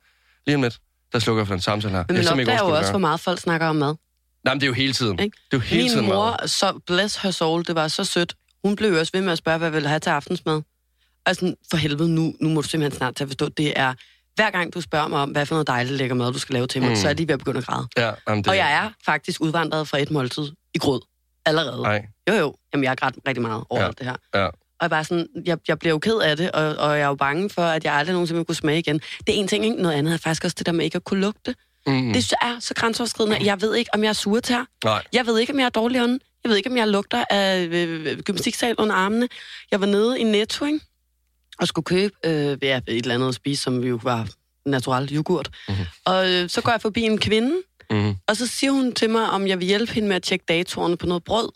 [0.47, 0.79] lige om lidt,
[1.13, 2.05] der slukker jeg for den samtale her.
[2.09, 3.95] Men man opdager jo også, hvor meget folk snakker om mad.
[4.45, 5.19] Nej, men det er jo hele tiden.
[5.19, 5.37] Ikke?
[5.51, 6.51] Det er jo hele Min tiden mor, meget.
[6.51, 8.35] så bless her soul, det var så sødt.
[8.65, 10.63] Hun blev også ved med at spørge, hvad jeg ville have til aftensmad.
[11.27, 13.95] Og sådan, for helvede, nu, nu må du simpelthen snart til at forstå, det er,
[14.35, 16.67] hver gang du spørger mig om, hvad for noget dejligt lækker mad, du skal lave
[16.67, 16.97] til mig, Mm.
[16.97, 17.89] så er lige ved at begynde at græde.
[17.97, 21.01] Ja, jamen, det, Og jeg er faktisk udvandret fra et måltid i grød.
[21.47, 21.83] Allerede.
[21.83, 22.55] Nej, Jo, jo.
[22.73, 23.87] Jamen, jeg har grædt rigtig meget over ja.
[23.87, 24.17] alt det her.
[24.35, 24.49] ja.
[24.81, 27.07] Og jeg, bare sådan, jeg, jeg bliver jo ked af det, og, og jeg er
[27.09, 29.01] jo bange for, at jeg aldrig nogensinde vil kunne smage igen.
[29.27, 29.83] Det er en ting, ikke?
[29.83, 31.55] Noget andet er faktisk også det der med ikke at kunne lugte.
[31.87, 32.13] Mm.
[32.13, 33.39] Det er så grænseoverskridende.
[33.45, 34.65] Jeg ved ikke, om jeg er surtær.
[34.85, 35.03] Nej.
[35.13, 36.21] Jeg ved ikke, om jeg er dårlig ånd.
[36.45, 39.29] Jeg ved ikke, om jeg lugter af øh, gymnastiksal under armene.
[39.71, 40.81] Jeg var nede i Netto, ikke?
[41.61, 44.29] og skulle købe øh, ja, et eller andet at spise, som jo var
[44.67, 45.51] natural yoghurt.
[45.69, 45.85] Mm-hmm.
[46.05, 47.57] Og øh, så går jeg forbi en kvinde,
[47.91, 48.15] Mm.
[48.29, 50.97] og så siger hun til mig, om jeg vil hjælpe hende med at tjekke datorerne
[50.97, 51.49] på noget brød.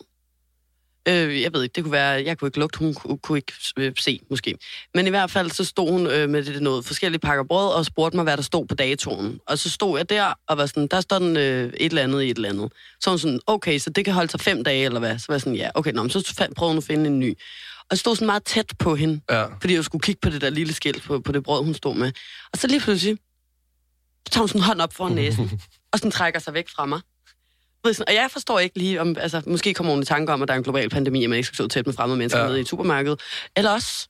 [1.07, 3.53] Øh, jeg ved ikke, det kunne være, jeg kunne ikke lugte, hun kunne, kunne ikke
[3.77, 4.55] øh, se, måske.
[4.93, 7.85] Men i hvert fald, så stod hun øh, med det noget forskellige pakker brød, og
[7.85, 9.39] spurgte mig, hvad der stod på datoren.
[9.47, 12.21] Og så stod jeg der, og var sådan, der står den øh, et eller andet
[12.23, 12.71] i et eller andet.
[12.99, 15.19] Så hun sådan, okay, så det kan holde sig fem dage, eller hvad?
[15.19, 17.29] Så var jeg sådan, ja, okay, nå, men så prøvede hun at finde en ny.
[17.79, 19.45] Og jeg stod sådan meget tæt på hende, Ja.
[19.61, 21.95] fordi jeg skulle kigge på det der lille skilt på, på det brød, hun stod
[21.95, 22.11] med.
[22.53, 23.17] Og så lige pludselig,
[24.27, 25.51] så tager hun sådan en hånd op foran næsen,
[25.91, 26.99] og sådan trækker sig væk fra mig.
[27.83, 30.53] Og jeg forstår ikke lige, om, altså, måske kommer hun i tanke om, at der
[30.53, 32.47] er en global pandemi, og man ikke skal stå tæt med fremmede mennesker Ja.
[32.47, 33.15] nede i et supermarked.
[33.57, 34.07] Eller også,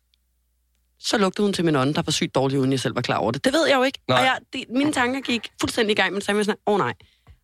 [1.00, 3.18] så lugtede hun til min ånd, der var sygt dårlig, uden jeg selv var klar
[3.18, 3.46] over det.
[3.46, 4.00] Det ved jeg jo ikke.
[4.08, 4.20] Nej.
[4.20, 6.74] Og jeg, det, mine tanker gik fuldstændig i gang, men så var jeg sådan, åh
[6.74, 6.94] oh, nej,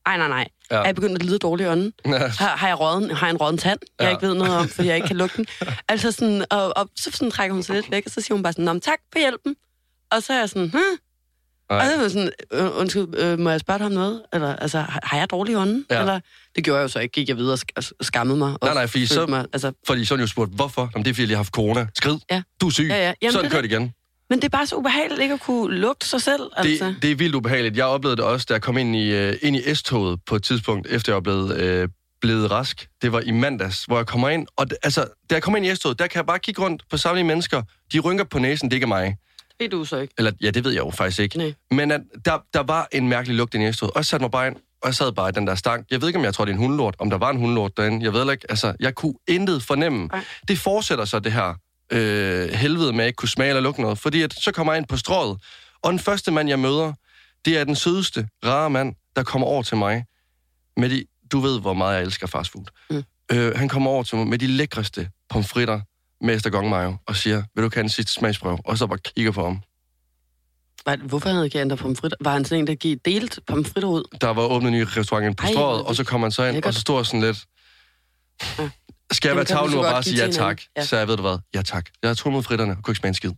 [0.05, 0.75] ej nej nej, Ja.
[0.77, 1.93] er jeg begyndt at lide dårlig ånden?
[2.05, 2.17] Ja.
[2.17, 4.11] Har, har, jeg råden, har jeg en råden tand, jeg Ja.
[4.11, 5.45] ikke ved noget om, fordi jeg ikke kan lugte den?
[5.89, 8.43] Altså sådan, og, og så sådan trækker hun sig lidt væk, og så siger hun
[8.43, 9.55] bare sådan, "Nå, men tak for hjælpen.
[10.11, 10.97] Og så er jeg sådan, hm?
[11.69, 11.79] Nej.
[11.79, 14.21] Og så var sådan, øh, undskyld, øh, må jeg spørge dig om noget?
[14.33, 15.85] Eller, altså, har har jeg dårlig ånden?
[15.91, 15.99] Ja.
[15.99, 16.19] Eller,
[16.55, 18.51] det gjorde jeg jo så ikke, gik jeg videre og sk- og skammede mig.
[18.53, 20.89] Og Nej, nej, fordi så- Mig, altså, Fordi så jo spurgt, hvorfor?
[20.93, 21.87] Jamen, det er, fordi jeg lige har haft corona.
[21.95, 22.17] Skrid.
[22.31, 22.41] Ja.
[22.61, 22.85] Du er syg.
[22.89, 23.13] Ja, ja.
[23.21, 23.93] Jamen, Sådan det det igen.
[24.29, 26.41] men det er bare så ubehageligt ikke at kunne lugte sig selv.
[26.57, 26.85] Altså.
[26.85, 27.77] Det, det er vildt ubehageligt.
[27.77, 30.43] Jeg oplevede det også, da jeg kom ind i, uh, ind i S-toget på et
[30.43, 31.89] tidspunkt, efter jeg var blevet, uh,
[32.21, 32.87] blevet rask.
[33.01, 34.47] Det var i mandags, hvor jeg kommer ind.
[34.57, 36.83] Og det, altså, da jeg kommer ind i S-toget, der kan jeg bare kigge rundt
[36.91, 37.61] på samlede mennesker.
[37.93, 39.15] De rynker på næsen, det er ikke mig.
[39.59, 40.13] Ved du så ikke.
[40.17, 41.37] Eller, ja, det ved jeg jo faktisk ikke.
[41.37, 41.53] Nej.
[41.71, 43.91] Men at, der, der var en mærkelig lugt i S-toget.
[43.91, 45.85] Og jeg satte mig bare ind, og jeg sad bare i den der stang.
[45.91, 47.77] Jeg ved ikke, om jeg tror, det er en hundelort, om der var en hundelort
[47.77, 48.05] derinde.
[48.05, 50.07] Jeg ved ikke, altså, jeg kunne intet fornemme.
[50.07, 50.23] Nej.
[50.47, 51.53] Det fortsætter så det her
[51.91, 53.99] øh, helvede med at ikke kunne smage eller lugte noget.
[53.99, 55.37] Fordi at, så kommer jeg ind på strået,
[55.81, 56.93] og den første mand, jeg møder,
[57.45, 60.05] det er den sødeste, rare mand, der kommer over til mig
[60.77, 62.65] med de, du ved, hvor meget jeg elsker fastfood.
[62.89, 63.03] Mm.
[63.31, 65.81] Øh, han kommer over til mig med de lækreste pomfritter
[66.21, 68.57] med Estergong mayo, og siger, vil du kan en sidste smagsprøve?
[68.65, 69.61] Og så bare kigger på ham.
[70.85, 72.17] Var, hvorfor havde ikke ændret pomfritter?
[72.21, 74.17] Var han sådan en, der gik delt pomfritter ud?
[74.21, 76.73] Der var åbnet en ny restaurant på strået, og så kom han så ind, og
[76.73, 77.45] så stod sådan lidt...
[79.11, 80.61] Skal jeg Jamen, være kan du tavle så nu og bare sige ja tak?
[80.77, 80.85] Ja.
[80.85, 81.89] Så jeg ved du hvad, ja tak.
[82.01, 83.31] Jeg har tog mod fritterne og kunne ikke smage en skid.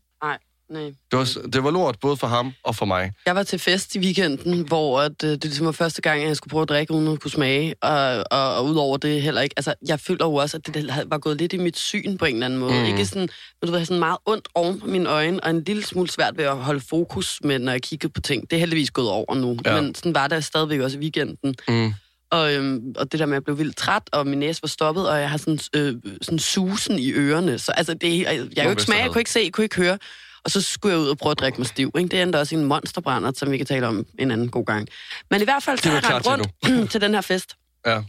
[0.72, 0.94] Nej.
[1.12, 3.12] Det var, det var lort både for ham og for mig.
[3.26, 6.28] Jeg var til fest i weekenden, hvor at, øh, det ligesom var første gang, at
[6.28, 7.76] jeg skulle prøve at drikke, uden at kunne smage.
[7.82, 9.54] Og, og, og udover det heller ikke.
[9.58, 12.34] Altså, jeg føler jo også, at det var gået lidt i mit syn på en
[12.34, 12.74] eller anden måde.
[12.74, 12.86] Mm.
[12.86, 13.30] Ikke sådan,
[13.62, 16.38] men du ved, sådan meget ondt oven på mine øjne, og en lille smule svært
[16.38, 18.50] ved at holde fokus med, når jeg kiggede på ting.
[18.50, 19.58] Det er heldigvis gået over nu.
[19.66, 19.82] Ja.
[19.82, 21.56] Men sådan var det stadigvæk også i weekenden.
[21.68, 21.94] Mm.
[22.32, 24.68] Og, øhm, og det der med, at jeg blev vildt træt, og min næse var
[24.68, 27.60] stoppet, og jeg har sådan, øh, sådan susen i ørerne.
[27.60, 29.64] Så altså, det, jeg, jeg, jeg kunne ikke smage, jeg kunne ikke se, jeg kunne
[29.64, 29.98] ikke høre.
[30.46, 31.92] Og så skulle jeg ud og prøve at drikke mig stiv.
[31.98, 32.10] Ikke?
[32.10, 34.88] Det endte også i en monsterbrænder, som vi kan tale om en anden god gang.
[35.32, 37.56] Men i hvert fald, så har jeg rendt til rundt til den her fest.
[37.86, 38.02] Ja.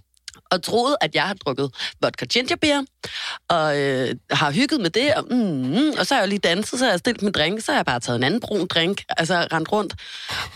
[0.51, 2.83] Og troede, at jeg har drukket vodka ginger beer,
[3.49, 6.79] og øh, har hygget med det, og, mm, og så har jeg jo lige danset,
[6.79, 9.03] så har jeg stillet min drink, så har jeg bare taget en anden brun drink,
[9.09, 9.95] altså rendt rundt.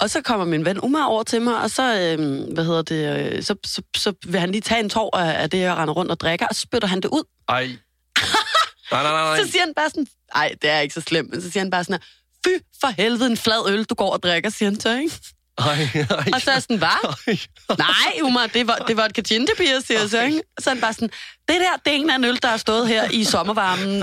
[0.01, 3.33] Og så kommer min ven Umar over til mig, og så, øh, hvad hedder det,
[3.33, 5.95] øh, så, så, så vil han lige tage en tår af, af det, jeg render
[5.95, 7.23] rundt og drikker, og så spytter han det ud.
[7.49, 7.69] Ej.
[8.93, 9.45] Nej, nej, nej, nej.
[9.45, 11.71] Så siger han bare sådan, nej, det er ikke så slemt, men så siger han
[11.71, 12.01] bare sådan
[12.47, 12.49] fy
[12.81, 15.15] for helvede, en flad øl, du går og drikker, siger han så, ikke?
[15.59, 16.31] Ej, ej.
[16.35, 17.15] Og så er sådan, hvad?
[17.27, 17.39] Ej.
[17.79, 20.43] Nej, Umar, det var, det var et kachintebier, siger jeg så, ikke?
[20.61, 21.11] Så han bare sådan,
[21.49, 24.03] det der, det er en anden øl, der har stået her i sommervarmen,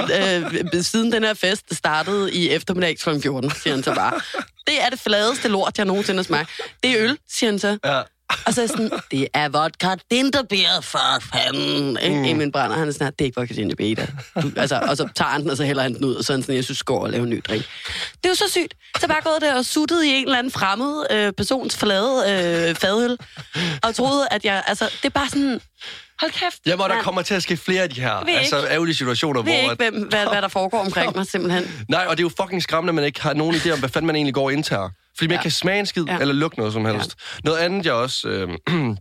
[0.76, 3.19] øh, siden den her fest startede i eftermiddag kl.
[3.22, 4.22] 14, siger han så bare.
[4.67, 6.50] Det er det fladeste lort, jeg nogensinde har smagt.
[6.84, 7.78] Det er øl, siger han så.
[7.86, 8.02] Ja.
[8.47, 11.97] Og så er jeg sådan, det er vodka dinterbier, for fanden.
[12.03, 12.15] Ikke?
[12.15, 12.25] Mm.
[12.25, 14.06] Emil Brænder, han er sådan, det er ikke vodka.
[14.41, 16.34] Du, altså, og så tager han den, og så hælder han den ud, og så
[16.34, 17.63] er han sådan, jeg synes, går og lave en ny drink.
[18.13, 18.73] Det er jo så sygt.
[18.99, 22.75] Så bare gået der og suttet i en eller anden fremmed øh, persons flade øh,
[22.75, 23.17] fadøl,
[23.84, 25.60] og troede, at jeg, altså, det er bare sådan,
[26.24, 26.60] hold kæft.
[26.66, 29.42] Ja, hvor der kommer til at ske flere af de her Ved altså, ærgerlige situationer,
[29.42, 29.72] ved hvor...
[29.72, 31.86] ikke, hvem, hvad, hvad der foregår omkring mig, simpelthen.
[31.90, 33.90] Nej, og det er jo fucking skræmmende, at man ikke har nogen idé om, hvad
[33.90, 34.90] fanden man egentlig går og indtager.
[35.18, 35.36] Fordi man Ja.
[35.36, 36.18] ikke kan smage en skid, Ja.
[36.18, 37.16] eller lugte noget som helst.
[37.44, 38.50] Noget andet, jeg også øh,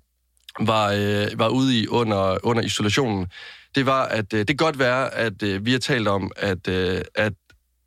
[0.72, 3.26] var, øh, var ude i under, under isolationen,
[3.74, 6.68] det var, at øh, det kan godt være, at øh, vi har talt om, at,
[6.68, 7.32] øh, at,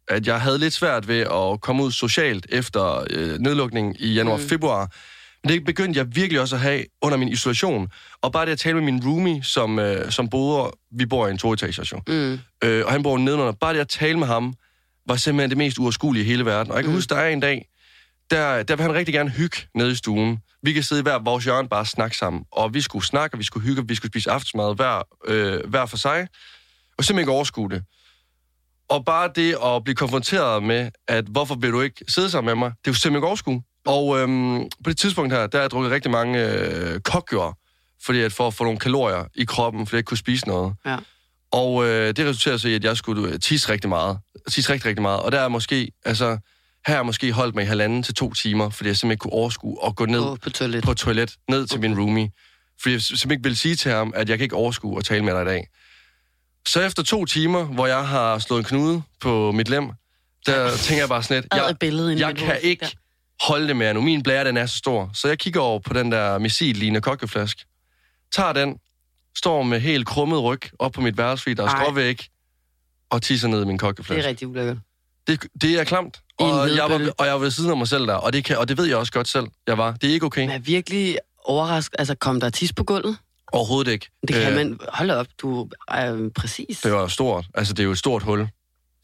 [0.08, 4.80] at jeg havde lidt svært ved at komme ud socialt efter øh, nedlukningen i januar-februar.
[4.82, 4.90] Men
[5.50, 7.88] det begyndte jeg virkelig også at have under min isolation.
[8.22, 11.32] Og bare det at tale med min roomie, som, øh, som boede, vi bor i
[11.32, 12.02] en toetager, jo.
[12.08, 12.40] Mm.
[12.64, 13.52] Øh, og han bor nedenunder.
[13.52, 14.54] Bare det at tale med ham,
[15.08, 16.72] var simpelthen det mest uoverskuelige i hele verden.
[16.72, 16.98] Og jeg kan mm.
[16.98, 17.68] huske, der er en dag,
[18.32, 20.40] der, der vil han rigtig gerne hygge nede i stuen.
[20.64, 22.46] Vi kan sidde i hver vores hjørne bare og snakke sammen.
[22.52, 25.70] Og vi skulle snakke, og vi skulle hygge, og vi skulle spise aftensmad hver, øh,
[25.70, 26.28] hver for sig.
[26.98, 27.84] Og simpelthen ikke overskue det.
[28.90, 32.56] Og bare det at blive konfronteret med, at hvorfor vil du ikke sidde sammen med
[32.56, 33.64] mig, det er jo simpelthen ikke overskue.
[33.86, 37.58] Og øhm, på det tidspunkt her, der har jeg drukket rigtig mange øh, kokgjør,
[38.06, 40.74] fordi at for at få nogle kalorier i kroppen, fordi jeg ikke kunne spise noget.
[40.86, 40.98] Ja.
[41.52, 44.18] Og øh, det resulterede så i, at jeg skulle øh, tisse rigtig meget.
[44.52, 45.20] Tisse rigtig, rigtig meget.
[45.20, 46.38] Og der er måske, altså, her
[46.88, 49.34] har jeg måske holdt mig i halvanden til to timer, fordi jeg simpelthen ikke kunne
[49.34, 50.84] overskue at gå ned Gå på toilet.
[50.84, 52.32] på toilet, ned til min roomie.
[52.82, 55.24] Fordi jeg simpelthen ikke ville sige til ham, at jeg kan ikke overskue at tale
[55.26, 55.68] med dig i dag.
[56.68, 59.90] Så efter to timer, hvor jeg har slået en knude på mit lem,
[60.46, 61.76] der tænker jeg bare sådan lidt, jeg,
[62.20, 62.96] jeg kan ikke
[63.42, 64.02] holde det mere nu.
[64.02, 65.10] Min blære, den er så stor.
[65.14, 67.66] Så jeg kigger over på den der missil-lignende kokkeflaske,
[68.36, 68.78] tager den,
[69.38, 72.20] står med helt krummet ryg op på mit værelse, fordi der er skråvæg,
[73.10, 74.24] og tisser ned i min Det kokkeflaske.
[74.24, 74.78] er rigtig ulækkert.
[75.28, 76.22] Det, det er klamt.
[76.40, 78.58] Og jeg, var, og jeg var ved siden af mig selv der, og det, kan,
[78.58, 79.92] og det ved jeg også godt selv, jeg var.
[79.92, 80.48] Det er ikke okay.
[80.48, 81.96] Jeg er virkelig overrasket.
[82.00, 83.18] Altså, kom der tis på gulvet?
[83.52, 84.10] Overhovedet ikke.
[84.28, 84.80] Det kan Øh, man...
[84.94, 87.46] Hold op, du er præcis Det var stort.
[87.54, 88.48] Altså, det er jo et stort hul.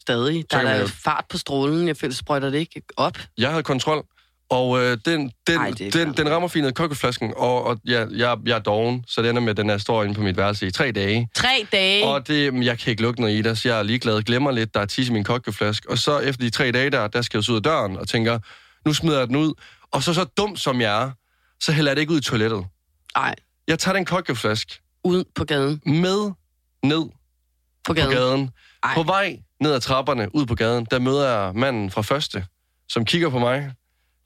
[0.00, 0.44] stadig.
[0.50, 1.86] Der er man jo- fart på strålen.
[1.88, 3.18] Jeg føler, sprøjter det ikke op.
[3.38, 4.04] Jeg havde kontrol,
[4.52, 8.06] og øh, den, den, Ej, den, den rammer fint ned i kokkeflasken, og, og ja,
[8.10, 10.36] jeg, jeg er doven, så det ender med, at den er står inde på mit
[10.36, 11.28] værelse i tre dage.
[11.34, 12.04] Tre dage.
[12.06, 14.74] Og det, jeg kan ikke lugte noget i det, så jeg er ligeglad, glemmer lidt,
[14.74, 15.90] der er tis i min kokkeflaske.
[15.90, 18.38] Og så efter de tre dage der, der skal jeg ud af døren og tænker,
[18.86, 19.52] nu smider jeg den ud.
[19.92, 21.10] Og så så dum som jeg er,
[21.60, 22.64] så hælder jeg det ikke ud i toilettet.
[23.16, 23.34] Nej,
[23.68, 25.80] Jeg tager den kokkeflaske ude på gaden.
[25.86, 26.32] med
[26.82, 27.10] ned På
[27.86, 28.10] på gaden.
[28.10, 28.50] gaden.
[28.82, 28.94] Ej.
[28.94, 32.44] På vej ned ad trapperne, ud på gaden, der møder jeg manden fra første,
[32.88, 33.72] som kigger på mig,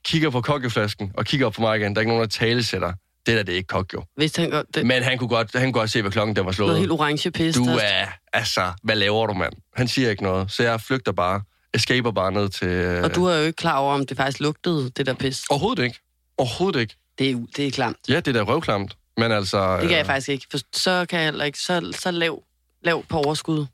[0.07, 1.93] kigger på kokkeflasken, og kigger op på mig igen.
[1.95, 2.93] Der er ikke nogen, der talesætter.
[3.25, 4.03] Det der, det er ikke kok, jo.
[4.15, 4.75] Hvis han godt...
[4.75, 6.79] Det, Men han kunne godt, han kunne godt se, hvad klokken der var noget slået.
[6.79, 7.55] helt orange pis.
[7.55, 9.53] Du der- er, altså, hvad laver du, mand?
[9.75, 11.41] Han siger ikke noget, så jeg flygter bare,
[11.73, 12.67] escaper bare ned til...
[12.67, 15.43] øh, Og du er jo ikke klar over, om det faktisk lugtede, det der pis.
[15.49, 15.99] Overhovedet ikke.
[16.37, 16.95] Overhovedet ikke.
[17.19, 17.97] Det er, det er klamt.
[18.09, 18.97] Ja, det er da røvklamt.
[19.17, 19.73] Men altså...
[19.73, 20.47] Det kan jeg øh, faktisk ikke.
[20.51, 21.59] For så kan jeg heller ikke...
[21.59, 22.43] Så, så lav,
[22.83, 23.65] lav på overskud.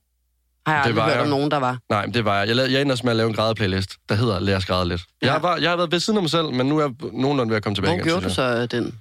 [0.67, 1.21] Har jeg Det aldrig var hørt jeg.
[1.23, 1.77] om nogen, der var.
[1.89, 2.47] Nej, men det var jeg.
[2.47, 5.01] Jeg, lavede, jeg også med at lave en grædeplaylist, der hedder Lad os græde lidt.
[5.21, 5.33] Ja.
[5.33, 7.49] Jeg, var, jeg har været ved siden af mig selv, men nu er jeg nogenlunde
[7.49, 8.07] ved at komme tilbage Hvor igen.
[8.07, 8.95] gjorde du så den?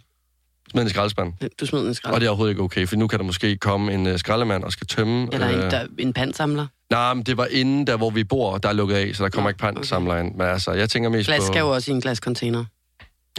[0.71, 1.35] Smed den i skraldespanden.
[1.61, 2.15] Du smed den i Og skrald.
[2.21, 4.73] det er overhovedet ikke okay, for nu kan der måske komme en uh, skraldemand og
[4.73, 5.29] skal tømme...
[5.33, 6.67] Eller en, øh, der, en pandsamler.
[6.91, 9.29] Nej, men det var inden der, hvor vi bor, der er lukket af, så der
[9.31, 10.35] kommer Nå, ikke pantsamler ind.
[10.35, 11.47] Men altså, jeg tænker mest Glas på...
[11.47, 12.65] skal jo også i en glascontainer.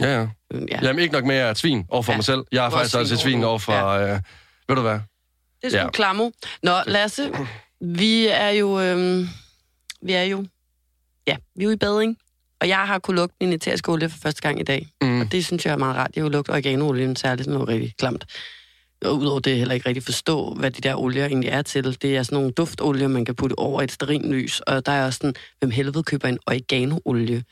[0.00, 0.26] Ja, ja.
[0.70, 0.78] Ja.
[0.82, 2.16] Jamen, ikke nok med, at jeg er et svin over for Ja.
[2.16, 2.44] mig selv.
[2.52, 3.88] Jeg er faktisk også et svin over for...
[3.88, 4.08] Øh,
[4.68, 4.92] ved du hvad?
[4.92, 5.00] Det
[5.62, 5.82] er sgu Ja.
[5.84, 5.90] ja.
[5.90, 6.30] klammer.
[6.62, 7.30] Nå, Lasse,
[7.80, 8.80] vi er jo...
[8.80, 9.28] Øhm,
[10.02, 10.44] vi er jo
[11.26, 12.18] ja, vi er jo i bading,
[12.60, 14.88] og jeg har kunnet lugte min eteriske olie for første gang i dag.
[15.02, 15.20] Mm.
[15.20, 16.10] Og det synes jeg er meget rart.
[16.16, 18.24] Jeg har jo lugtet oreganoolien særligt noget rigtig klamt.
[19.04, 22.02] Og udover det heller ikke rigtig forstå, hvad de der olier egentlig er til.
[22.02, 24.60] Det er sådan nogle duftolier, man kan putte over et stearinlys.
[24.60, 27.42] Og der er også sådan, hvem helvede køber en oregano-olie?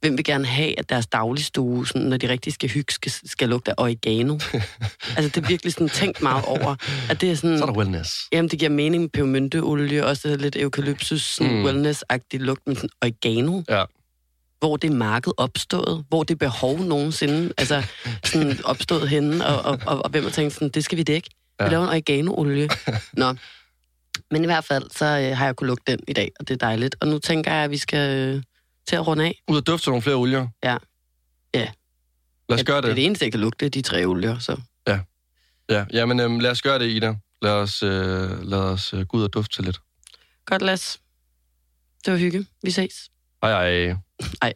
[0.00, 3.48] Hvem vil gerne have, at deres dagligstue, sådan, når de rigtig skal hygge, skal, skal
[3.48, 4.34] lugte af oregano?
[5.16, 6.76] altså, det er virkelig sådan tænkt meget over.
[7.10, 8.10] At det er sådan, Så er der wellness.
[8.32, 11.64] Jamen, det giver mening med pebermynteolie, også lidt eukalyptus, sådan Mm.
[11.64, 13.84] wellness-agtig lugt, men sådan oregano Ja.
[14.58, 17.82] hvor det marked opstået, hvor det behov nogensinde altså,
[18.24, 21.28] sådan opstået henne, og, og, og, og hvem har tænkt sådan, det skal vi dække.
[21.58, 21.68] Vi Ja.
[21.70, 22.68] laver en oregano-olie.
[23.12, 23.34] Nå.
[24.30, 26.54] Men i hvert fald, så øh, har jeg kunnet lugte den i dag, og det
[26.54, 26.96] er dejligt.
[27.00, 28.42] Og nu tænker jeg, at vi skal øh,
[28.88, 29.42] til at runde af.
[29.48, 30.48] Ud og dufte nogle flere olier.
[30.64, 30.76] Ja.
[31.54, 31.68] Ja.
[32.48, 32.96] Lad os gøre Det er det.
[32.96, 34.38] det eneste, jeg kan lugte, det de tre olier.
[34.38, 34.56] Så.
[35.70, 37.14] Ja, jamen øhm, lad os gøre det, Ida.
[37.42, 37.90] Lad os, øh,
[38.42, 39.80] lad os øh, gå ud og dufte til lidt.
[40.46, 41.00] Godt, Lads.
[42.04, 42.46] Det var hygge.
[42.62, 43.10] Vi ses.
[43.42, 43.96] Hej hej.
[44.42, 44.52] Ej.